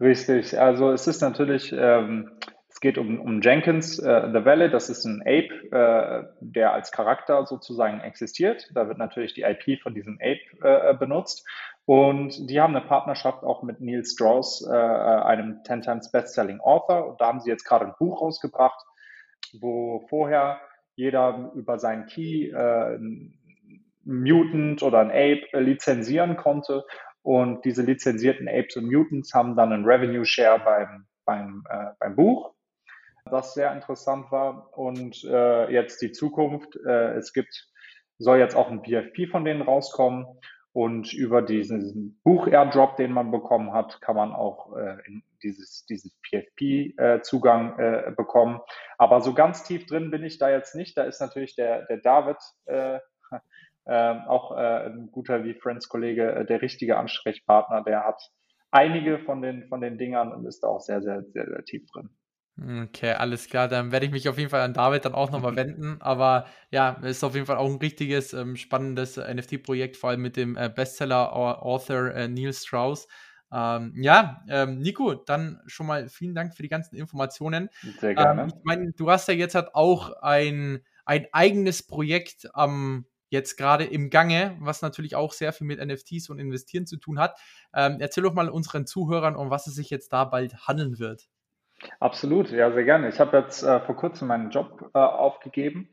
Richtig, 0.00 0.58
also 0.58 0.92
es 0.92 1.06
ist 1.06 1.20
natürlich, 1.20 1.74
ähm, 1.76 2.30
es 2.74 2.80
geht 2.80 2.98
um, 2.98 3.20
um 3.20 3.40
Jenkins 3.40 4.00
äh, 4.00 4.30
The 4.32 4.44
Valley, 4.44 4.68
das 4.68 4.90
ist 4.90 5.04
ein 5.04 5.22
Ape, 5.22 5.70
äh, 5.70 6.24
der 6.40 6.72
als 6.72 6.90
Charakter 6.90 7.46
sozusagen 7.46 8.00
existiert. 8.00 8.68
Da 8.74 8.88
wird 8.88 8.98
natürlich 8.98 9.32
die 9.32 9.42
IP 9.42 9.80
von 9.80 9.94
diesem 9.94 10.18
Ape 10.20 10.40
äh, 10.60 10.92
benutzt. 10.94 11.46
Und 11.84 12.50
die 12.50 12.60
haben 12.60 12.74
eine 12.74 12.84
Partnerschaft 12.84 13.44
auch 13.44 13.62
mit 13.62 13.80
Neil 13.80 14.04
Strauss, 14.04 14.66
äh, 14.68 14.74
einem 14.74 15.60
10 15.64 15.82
Times 15.82 16.10
Bestselling 16.10 16.58
Author. 16.58 17.06
Und 17.06 17.20
da 17.20 17.28
haben 17.28 17.40
sie 17.40 17.48
jetzt 17.48 17.62
gerade 17.62 17.86
ein 17.86 17.94
Buch 17.96 18.20
rausgebracht, 18.20 18.84
wo 19.60 20.04
vorher 20.08 20.60
jeder 20.96 21.52
über 21.54 21.78
seinen 21.78 22.06
Key 22.06 22.48
äh, 22.48 22.98
Mutant 24.02 24.82
oder 24.82 24.98
ein 24.98 25.10
Ape 25.10 25.46
äh, 25.52 25.60
lizenzieren 25.60 26.36
konnte. 26.36 26.84
Und 27.22 27.64
diese 27.64 27.82
lizenzierten 27.82 28.48
Apes 28.48 28.76
und 28.76 28.90
Mutants 28.90 29.32
haben 29.32 29.54
dann 29.54 29.72
einen 29.72 29.84
Revenue 29.84 30.24
Share 30.24 30.58
beim, 30.58 31.06
beim, 31.24 31.64
äh, 31.70 31.92
beim 32.00 32.16
Buch, 32.16 32.53
das 33.30 33.54
sehr 33.54 33.72
interessant 33.72 34.30
war. 34.30 34.76
Und 34.76 35.24
äh, 35.24 35.70
jetzt 35.72 36.02
die 36.02 36.12
Zukunft. 36.12 36.76
Äh, 36.86 37.14
es 37.14 37.32
gibt, 37.32 37.68
soll 38.18 38.38
jetzt 38.38 38.56
auch 38.56 38.70
ein 38.70 38.82
PFP 38.82 39.30
von 39.30 39.44
denen 39.44 39.62
rauskommen. 39.62 40.26
Und 40.72 41.12
über 41.12 41.40
diesen 41.40 42.20
Buch-Airdrop, 42.24 42.96
den 42.96 43.12
man 43.12 43.30
bekommen 43.30 43.72
hat, 43.72 44.00
kann 44.00 44.16
man 44.16 44.32
auch 44.32 44.76
äh, 44.76 44.96
dieses, 45.40 45.86
dieses 45.86 46.18
PFP-Zugang 46.22 47.78
äh, 47.78 48.08
äh, 48.08 48.10
bekommen. 48.10 48.60
Aber 48.98 49.20
so 49.20 49.34
ganz 49.34 49.62
tief 49.62 49.86
drin 49.86 50.10
bin 50.10 50.24
ich 50.24 50.38
da 50.38 50.50
jetzt 50.50 50.74
nicht. 50.74 50.96
Da 50.96 51.04
ist 51.04 51.20
natürlich 51.20 51.54
der, 51.54 51.86
der 51.86 51.98
David, 51.98 52.38
äh, 52.64 52.98
äh, 53.84 54.14
auch 54.26 54.56
äh, 54.56 54.86
ein 54.86 55.10
guter 55.12 55.44
wie 55.44 55.54
Friends-Kollege, 55.54 56.32
äh, 56.32 56.44
der 56.44 56.60
richtige 56.60 56.96
Ansprechpartner. 56.96 57.84
Der 57.84 58.04
hat 58.04 58.20
einige 58.72 59.20
von 59.20 59.42
den, 59.42 59.68
von 59.68 59.80
den 59.80 59.96
Dingern 59.96 60.32
und 60.32 60.44
ist 60.44 60.64
da 60.64 60.68
auch 60.68 60.80
sehr, 60.80 61.02
sehr, 61.02 61.22
sehr, 61.22 61.46
sehr 61.46 61.64
tief 61.64 61.86
drin. 61.92 62.10
Okay, 62.56 63.12
alles 63.12 63.48
klar. 63.48 63.66
Dann 63.66 63.90
werde 63.90 64.06
ich 64.06 64.12
mich 64.12 64.28
auf 64.28 64.38
jeden 64.38 64.50
Fall 64.50 64.60
an 64.60 64.74
David 64.74 65.04
dann 65.04 65.14
auch 65.14 65.30
nochmal 65.30 65.56
wenden. 65.56 66.00
Aber 66.00 66.46
ja, 66.70 66.96
es 67.02 67.18
ist 67.18 67.24
auf 67.24 67.34
jeden 67.34 67.46
Fall 67.46 67.56
auch 67.56 67.68
ein 67.68 67.78
richtiges, 67.78 68.32
ähm, 68.32 68.56
spannendes 68.56 69.16
NFT-Projekt, 69.16 69.96
vor 69.96 70.10
allem 70.10 70.22
mit 70.22 70.36
dem 70.36 70.56
äh, 70.56 70.70
Bestseller-Author 70.74 72.14
äh, 72.14 72.28
Neil 72.28 72.52
Strauss. 72.52 73.08
Ähm, 73.52 73.92
ja, 73.96 74.42
ähm, 74.48 74.78
Nico, 74.78 75.14
dann 75.14 75.60
schon 75.66 75.86
mal 75.86 76.08
vielen 76.08 76.34
Dank 76.34 76.54
für 76.54 76.62
die 76.62 76.68
ganzen 76.68 76.96
Informationen. 76.96 77.70
Sehr 78.00 78.14
gerne. 78.14 78.42
Ähm, 78.42 78.48
ich 78.48 78.64
meine, 78.64 78.92
du 78.92 79.10
hast 79.10 79.28
ja 79.28 79.34
jetzt 79.34 79.54
halt 79.56 79.74
auch 79.74 80.12
ein, 80.22 80.84
ein 81.04 81.26
eigenes 81.32 81.84
Projekt 81.84 82.48
am 82.54 83.06
jetzt 83.30 83.56
gerade 83.56 83.84
im 83.84 84.10
Gange, 84.10 84.56
was 84.60 84.80
natürlich 84.80 85.16
auch 85.16 85.32
sehr 85.32 85.52
viel 85.52 85.66
mit 85.66 85.84
NFTs 85.84 86.30
und 86.30 86.38
Investieren 86.38 86.86
zu 86.86 86.98
tun 86.98 87.18
hat. 87.18 87.36
Ähm, 87.74 87.96
erzähl 87.98 88.22
doch 88.22 88.32
mal 88.32 88.48
unseren 88.48 88.86
Zuhörern, 88.86 89.34
um 89.34 89.50
was 89.50 89.66
es 89.66 89.74
sich 89.74 89.90
jetzt 89.90 90.12
da 90.12 90.24
bald 90.24 90.68
handeln 90.68 91.00
wird. 91.00 91.28
Absolut, 92.00 92.50
ja, 92.50 92.70
sehr 92.72 92.84
gerne. 92.84 93.08
Ich 93.08 93.20
habe 93.20 93.36
jetzt 93.38 93.62
äh, 93.62 93.80
vor 93.80 93.96
kurzem 93.96 94.28
meinen 94.28 94.50
Job 94.50 94.90
äh, 94.94 94.98
aufgegeben. 94.98 95.88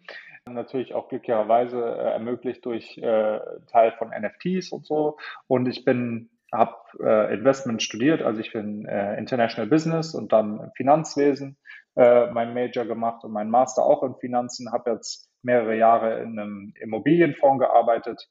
Natürlich 0.45 0.93
auch 0.93 1.07
glücklicherweise 1.09 1.77
äh, 1.79 2.13
ermöglicht 2.13 2.65
durch 2.65 2.97
äh, 2.97 3.39
Teil 3.67 3.93
von 3.97 4.09
NFTs 4.09 4.71
und 4.71 4.85
so. 4.85 5.17
Und 5.47 5.67
ich 5.67 5.85
bin, 5.85 6.29
habe 6.51 6.75
äh, 6.99 7.33
Investment 7.33 7.81
studiert, 7.83 8.21
also 8.21 8.41
ich 8.41 8.51
bin 8.51 8.85
äh, 8.85 9.17
International 9.17 9.69
Business 9.69 10.15
und 10.15 10.33
dann 10.33 10.71
Finanzwesen 10.75 11.57
mein 11.93 12.53
Major 12.53 12.85
gemacht 12.85 13.25
und 13.25 13.33
mein 13.33 13.49
Master 13.49 13.83
auch 13.83 14.01
in 14.03 14.15
Finanzen. 14.15 14.71
Habe 14.71 14.91
jetzt 14.91 15.29
mehrere 15.43 15.75
Jahre 15.75 16.21
in 16.21 16.39
einem 16.39 16.73
Immobilienfonds 16.79 17.59
gearbeitet 17.59 18.29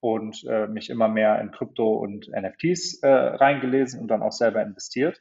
und 0.00 0.44
äh, 0.48 0.66
mich 0.66 0.90
immer 0.90 1.08
mehr 1.08 1.40
in 1.40 1.50
Krypto 1.50 1.94
und 1.94 2.28
NFTs 2.28 3.02
äh, 3.02 3.08
reingelesen 3.08 4.00
und 4.00 4.08
dann 4.08 4.22
auch 4.22 4.32
selber 4.32 4.62
investiert. 4.62 5.20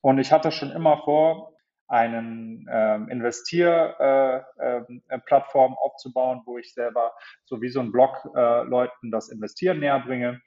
Und 0.00 0.18
ich 0.18 0.32
hatte 0.32 0.50
schon 0.50 0.70
immer 0.70 1.02
vor, 1.04 1.54
einen 1.86 2.66
ähm, 2.70 3.08
Investier-Plattform 3.08 5.72
äh, 5.72 5.74
äh, 5.74 5.78
aufzubauen, 5.78 6.42
wo 6.46 6.56
ich 6.58 6.72
selber 6.72 7.12
so 7.44 7.60
wie 7.60 7.68
so 7.68 7.80
ein 7.80 7.92
Blog 7.92 8.26
äh, 8.34 8.62
Leuten 8.64 9.10
das 9.10 9.28
Investieren 9.28 9.80
näher 9.80 10.00
bringe 10.00 10.40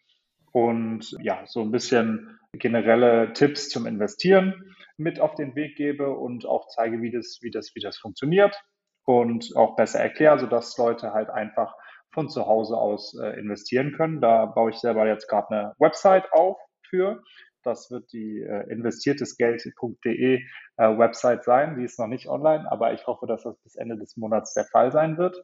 und 0.52 1.16
ja, 1.22 1.44
so 1.46 1.62
ein 1.62 1.70
bisschen 1.72 2.40
generelle 2.54 3.34
Tipps 3.34 3.70
zum 3.70 3.86
Investieren 3.86 4.76
mit 4.98 5.20
auf 5.20 5.36
den 5.36 5.56
Weg 5.56 5.76
gebe 5.76 6.10
und 6.10 6.48
auch 6.48 6.68
zeige, 6.70 7.02
wie 7.02 7.12
das, 7.12 7.38
wie 7.42 7.52
das, 7.52 7.76
wie 7.76 7.82
das 7.82 7.98
funktioniert 7.98 8.60
und 9.06 9.56
auch 9.56 9.76
besser 9.76 10.00
erkläre, 10.00 10.40
sodass 10.40 10.76
Leute 10.78 11.14
halt 11.14 11.30
einfach 11.30 11.76
von 12.18 12.30
zu 12.30 12.48
Hause 12.48 12.76
aus 12.76 13.14
äh, 13.14 13.40
investieren 13.40 13.92
können. 13.92 14.22
Da 14.22 14.48
baue 14.48 14.72
ich 14.72 14.78
selber 14.78 15.06
jetzt 15.06 15.28
gerade 15.28 15.52
eine 15.52 15.74
Website 15.78 16.34
auf 16.34 16.58
für. 16.90 17.22
Das 17.62 17.92
wird 17.92 18.12
die 18.12 18.42
äh, 18.42 18.68
investiertesgeld.de 18.72 20.42
äh, 20.78 20.98
Website 20.98 21.44
sein. 21.44 21.78
Die 21.78 21.84
ist 21.84 22.00
noch 22.00 22.08
nicht 22.08 22.28
online, 22.28 22.72
aber 22.72 22.92
ich 22.94 23.06
hoffe, 23.06 23.28
dass 23.28 23.44
das 23.44 23.62
bis 23.62 23.76
Ende 23.76 24.00
des 24.00 24.18
Monats 24.18 24.56
der 24.56 24.66
Fall 24.66 24.92
sein 24.92 25.20
wird. 25.20 25.44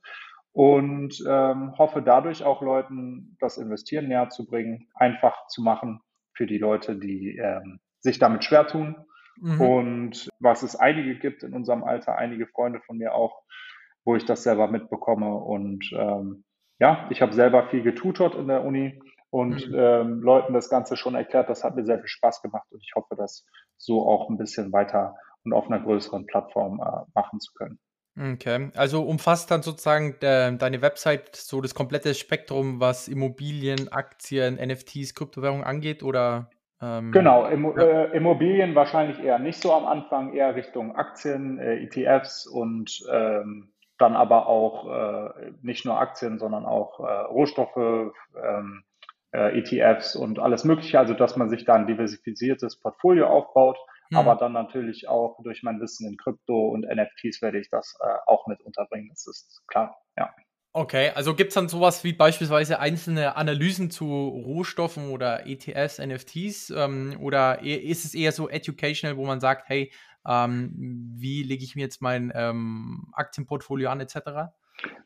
Und 0.51 1.23
ähm, 1.27 1.77
hoffe 1.77 2.01
dadurch 2.01 2.43
auch 2.43 2.63
Leuten 2.63 3.37
das 3.39 3.59
Investieren 3.59 4.07
näher 4.07 4.29
zu 4.29 4.47
bringen, 4.47 4.87
einfach 4.95 5.45
zu 5.49 5.61
machen 5.61 6.01
für 6.35 6.47
die 6.47 6.57
Leute, 6.57 6.95
die 6.95 7.37
ähm, 7.37 7.81
sich 7.99 8.17
damit 8.17 8.43
schwer 8.43 8.65
tun. 8.65 8.95
Mhm. 9.37 9.61
Und 9.61 10.29
was 10.39 10.63
es 10.63 10.75
einige 10.75 11.19
gibt 11.19 11.43
in 11.43 11.53
unserem 11.53 11.83
Alter, 11.83 12.17
einige 12.17 12.47
Freunde 12.47 12.81
von 12.81 12.97
mir 12.97 13.13
auch, 13.13 13.43
wo 14.05 14.15
ich 14.15 14.25
das 14.25 14.41
selber 14.41 14.67
mitbekomme. 14.67 15.35
Und 15.35 15.87
ähm, 15.95 16.43
ja, 16.79 17.07
ich 17.09 17.21
habe 17.21 17.33
selber 17.33 17.67
viel 17.69 17.83
getutort 17.83 18.35
in 18.35 18.47
der 18.47 18.63
Uni 18.63 18.99
und 19.29 19.69
mhm. 19.69 19.75
ähm, 19.75 20.21
Leuten 20.21 20.53
das 20.53 20.69
Ganze 20.69 20.95
schon 20.95 21.15
erklärt. 21.15 21.49
Das 21.49 21.63
hat 21.63 21.75
mir 21.75 21.85
sehr 21.85 21.99
viel 21.99 22.07
Spaß 22.07 22.41
gemacht 22.41 22.67
und 22.71 22.81
ich 22.83 22.93
hoffe, 22.95 23.15
das 23.15 23.45
so 23.77 24.07
auch 24.07 24.29
ein 24.29 24.37
bisschen 24.37 24.71
weiter 24.71 25.15
und 25.43 25.53
auf 25.53 25.67
einer 25.67 25.79
größeren 25.79 26.25
Plattform 26.25 26.79
äh, 26.79 27.09
machen 27.15 27.39
zu 27.39 27.53
können. 27.53 27.79
Okay, 28.15 28.69
also 28.75 29.01
umfasst 29.01 29.49
dann 29.49 29.63
sozusagen 29.63 30.19
de, 30.21 30.55
deine 30.57 30.83
Website 30.83 31.35
so 31.35 31.61
das 31.61 31.73
komplette 31.73 32.13
Spektrum, 32.13 32.79
was 32.79 33.07
Immobilien, 33.07 33.91
Aktien, 33.91 34.55
NFTs, 34.55 35.15
Kryptowährungen 35.15 35.63
angeht, 35.63 36.03
oder? 36.03 36.51
Ähm, 36.79 37.11
genau, 37.11 37.47
Immo 37.47 37.75
ja. 37.75 37.83
äh, 37.83 38.15
Immobilien 38.17 38.75
wahrscheinlich 38.75 39.19
eher 39.19 39.39
nicht 39.39 39.59
so 39.59 39.73
am 39.73 39.87
Anfang, 39.87 40.33
eher 40.33 40.53
Richtung 40.53 40.95
Aktien, 40.95 41.57
äh, 41.57 41.83
ETFs 41.83 42.45
und 42.45 43.03
ähm, 43.11 43.72
dann 43.97 44.15
aber 44.15 44.47
auch 44.47 44.89
äh, 44.89 45.51
nicht 45.61 45.85
nur 45.85 45.99
Aktien, 45.99 46.39
sondern 46.39 46.65
auch 46.65 46.99
äh, 46.99 47.03
Rohstoffe, 47.03 47.75
ähm, 47.77 48.83
äh, 49.33 49.59
ETFs 49.59 50.15
und 50.15 50.39
alles 50.39 50.63
Mögliche, 50.63 50.99
also 50.99 51.13
dass 51.13 51.35
man 51.35 51.49
sich 51.49 51.65
da 51.65 51.73
ein 51.73 51.87
diversifiziertes 51.87 52.79
Portfolio 52.79 53.27
aufbaut, 53.27 53.77
hm. 54.09 54.17
aber 54.17 54.35
dann 54.35 54.53
natürlich 54.53 55.07
auch 55.07 55.39
durch 55.43 55.63
mein 55.63 55.81
Wissen 55.81 56.07
in 56.07 56.17
Krypto 56.17 56.69
und 56.69 56.85
NFTs 56.85 57.41
werde 57.41 57.59
ich 57.59 57.69
das 57.69 57.97
äh, 58.01 58.13
auch 58.27 58.47
mit 58.47 58.61
unterbringen, 58.61 59.09
das 59.09 59.27
ist 59.27 59.63
klar, 59.67 59.97
ja. 60.17 60.33
Okay, 60.75 61.11
also 61.13 61.35
gibt 61.35 61.49
es 61.49 61.53
dann 61.53 61.69
sowas 61.69 62.03
wie 62.03 62.13
beispielsweise 62.13 62.79
einzelne 62.79 63.35
Analysen 63.35 63.91
zu 63.91 64.05
Rohstoffen 64.05 65.11
oder 65.11 65.45
ETFs, 65.45 65.99
NFTs 65.99 66.71
ähm, 66.71 67.15
oder 67.21 67.61
e-, 67.61 67.75
ist 67.75 68.05
es 68.05 68.15
eher 68.15 68.31
so 68.31 68.49
educational, 68.49 69.15
wo 69.15 69.25
man 69.25 69.39
sagt, 69.39 69.69
hey, 69.69 69.91
ähm, 70.27 70.71
wie 71.15 71.43
lege 71.43 71.63
ich 71.63 71.75
mir 71.75 71.81
jetzt 71.81 72.01
mein 72.01 72.31
ähm, 72.35 73.07
Aktienportfolio 73.13 73.89
an 73.89 73.99
etc.? 73.99 74.53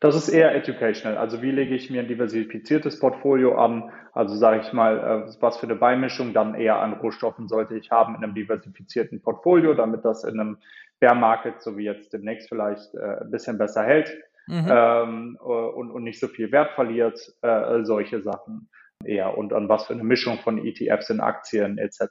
Das 0.00 0.16
ist 0.16 0.28
eher 0.28 0.54
educational. 0.54 1.16
Also 1.16 1.42
wie 1.42 1.50
lege 1.50 1.74
ich 1.74 1.90
mir 1.90 2.00
ein 2.00 2.08
diversifiziertes 2.08 2.98
Portfolio 2.98 3.56
an? 3.56 3.90
Also 4.12 4.36
sage 4.36 4.60
ich 4.60 4.72
mal, 4.72 4.98
äh, 4.98 5.32
was 5.40 5.58
für 5.58 5.66
eine 5.66 5.76
Beimischung 5.76 6.32
dann 6.32 6.54
eher 6.54 6.78
an 6.78 6.94
Rohstoffen 6.94 7.48
sollte 7.48 7.76
ich 7.76 7.90
haben 7.90 8.14
in 8.14 8.24
einem 8.24 8.34
diversifizierten 8.34 9.20
Portfolio, 9.20 9.74
damit 9.74 10.04
das 10.04 10.24
in 10.24 10.40
einem 10.40 10.58
Bear 11.00 11.14
Market, 11.14 11.62
so 11.62 11.76
wie 11.76 11.84
jetzt 11.84 12.12
demnächst 12.12 12.48
vielleicht, 12.48 12.94
äh, 12.94 13.20
ein 13.20 13.30
bisschen 13.30 13.58
besser 13.58 13.84
hält 13.84 14.10
mhm. 14.48 14.66
ähm, 14.68 15.38
und, 15.40 15.90
und 15.90 16.02
nicht 16.02 16.18
so 16.18 16.26
viel 16.28 16.50
Wert 16.50 16.72
verliert. 16.72 17.20
Äh, 17.42 17.84
solche 17.84 18.22
Sachen 18.22 18.68
eher. 19.04 19.36
Und 19.36 19.52
an 19.52 19.68
was 19.68 19.86
für 19.86 19.92
eine 19.92 20.04
Mischung 20.04 20.38
von 20.38 20.64
ETFs 20.64 21.10
in 21.10 21.20
Aktien 21.20 21.78
etc. 21.78 22.06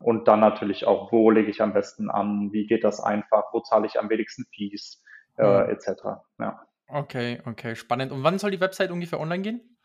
Und 0.00 0.28
dann 0.28 0.40
natürlich 0.40 0.86
auch, 0.86 1.12
wo 1.12 1.30
lege 1.30 1.50
ich 1.50 1.62
am 1.62 1.72
besten 1.72 2.10
an? 2.10 2.52
Wie 2.52 2.66
geht 2.66 2.84
das 2.84 3.00
einfach? 3.00 3.44
Wo 3.52 3.60
zahle 3.60 3.86
ich 3.86 3.98
am 3.98 4.10
wenigsten 4.10 4.44
Fees? 4.54 5.02
äh, 5.36 5.70
etc. 5.72 5.88
Ja. 6.38 6.60
Okay, 6.88 7.40
okay, 7.46 7.74
spannend. 7.74 8.12
Und 8.12 8.22
wann 8.22 8.38
soll 8.38 8.50
die 8.50 8.60
Website 8.60 8.90
ungefähr 8.90 9.20
online 9.20 9.42
gehen? 9.42 9.76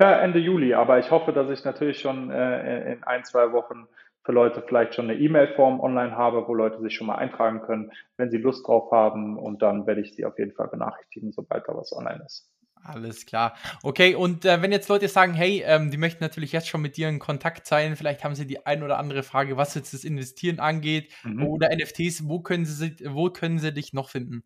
Ja, 0.00 0.20
Ende 0.20 0.38
Juli, 0.38 0.74
aber 0.74 0.98
ich 0.98 1.10
hoffe, 1.10 1.32
dass 1.32 1.50
ich 1.50 1.64
natürlich 1.64 2.00
schon 2.00 2.30
äh, 2.30 2.92
in 2.92 3.04
ein, 3.04 3.24
zwei 3.24 3.52
Wochen 3.52 3.86
für 4.24 4.32
Leute 4.32 4.62
vielleicht 4.66 4.94
schon 4.94 5.10
eine 5.10 5.18
E-Mail-Form 5.18 5.80
online 5.80 6.16
habe, 6.16 6.48
wo 6.48 6.54
Leute 6.54 6.80
sich 6.80 6.94
schon 6.94 7.06
mal 7.06 7.16
eintragen 7.16 7.60
können, 7.62 7.92
wenn 8.16 8.30
sie 8.30 8.38
Lust 8.38 8.66
drauf 8.66 8.90
haben. 8.90 9.38
Und 9.38 9.62
dann 9.62 9.86
werde 9.86 10.00
ich 10.00 10.14
sie 10.14 10.24
auf 10.24 10.38
jeden 10.38 10.52
Fall 10.52 10.68
benachrichtigen, 10.68 11.30
sobald 11.30 11.68
da 11.68 11.76
was 11.76 11.92
online 11.92 12.24
ist. 12.24 12.50
Alles 12.88 13.26
klar. 13.26 13.54
Okay, 13.82 14.14
und 14.14 14.44
äh, 14.44 14.62
wenn 14.62 14.72
jetzt 14.72 14.88
Leute 14.88 15.08
sagen, 15.08 15.34
hey, 15.34 15.62
ähm, 15.66 15.90
die 15.90 15.96
möchten 15.96 16.22
natürlich 16.22 16.52
jetzt 16.52 16.68
schon 16.68 16.82
mit 16.82 16.96
dir 16.96 17.08
in 17.08 17.18
Kontakt 17.18 17.66
sein, 17.66 17.96
vielleicht 17.96 18.24
haben 18.24 18.34
sie 18.34 18.46
die 18.46 18.66
ein 18.66 18.82
oder 18.82 18.98
andere 18.98 19.22
Frage, 19.22 19.56
was 19.56 19.74
jetzt 19.74 19.92
das 19.92 20.04
Investieren 20.04 20.60
angeht 20.60 21.12
mhm. 21.24 21.46
oder 21.46 21.68
NFTs, 21.74 22.28
wo 22.28 22.40
können 22.40 22.64
sie, 22.64 22.96
wo 23.06 23.30
können 23.30 23.58
sie 23.58 23.72
dich 23.72 23.92
noch 23.92 24.10
finden? 24.10 24.44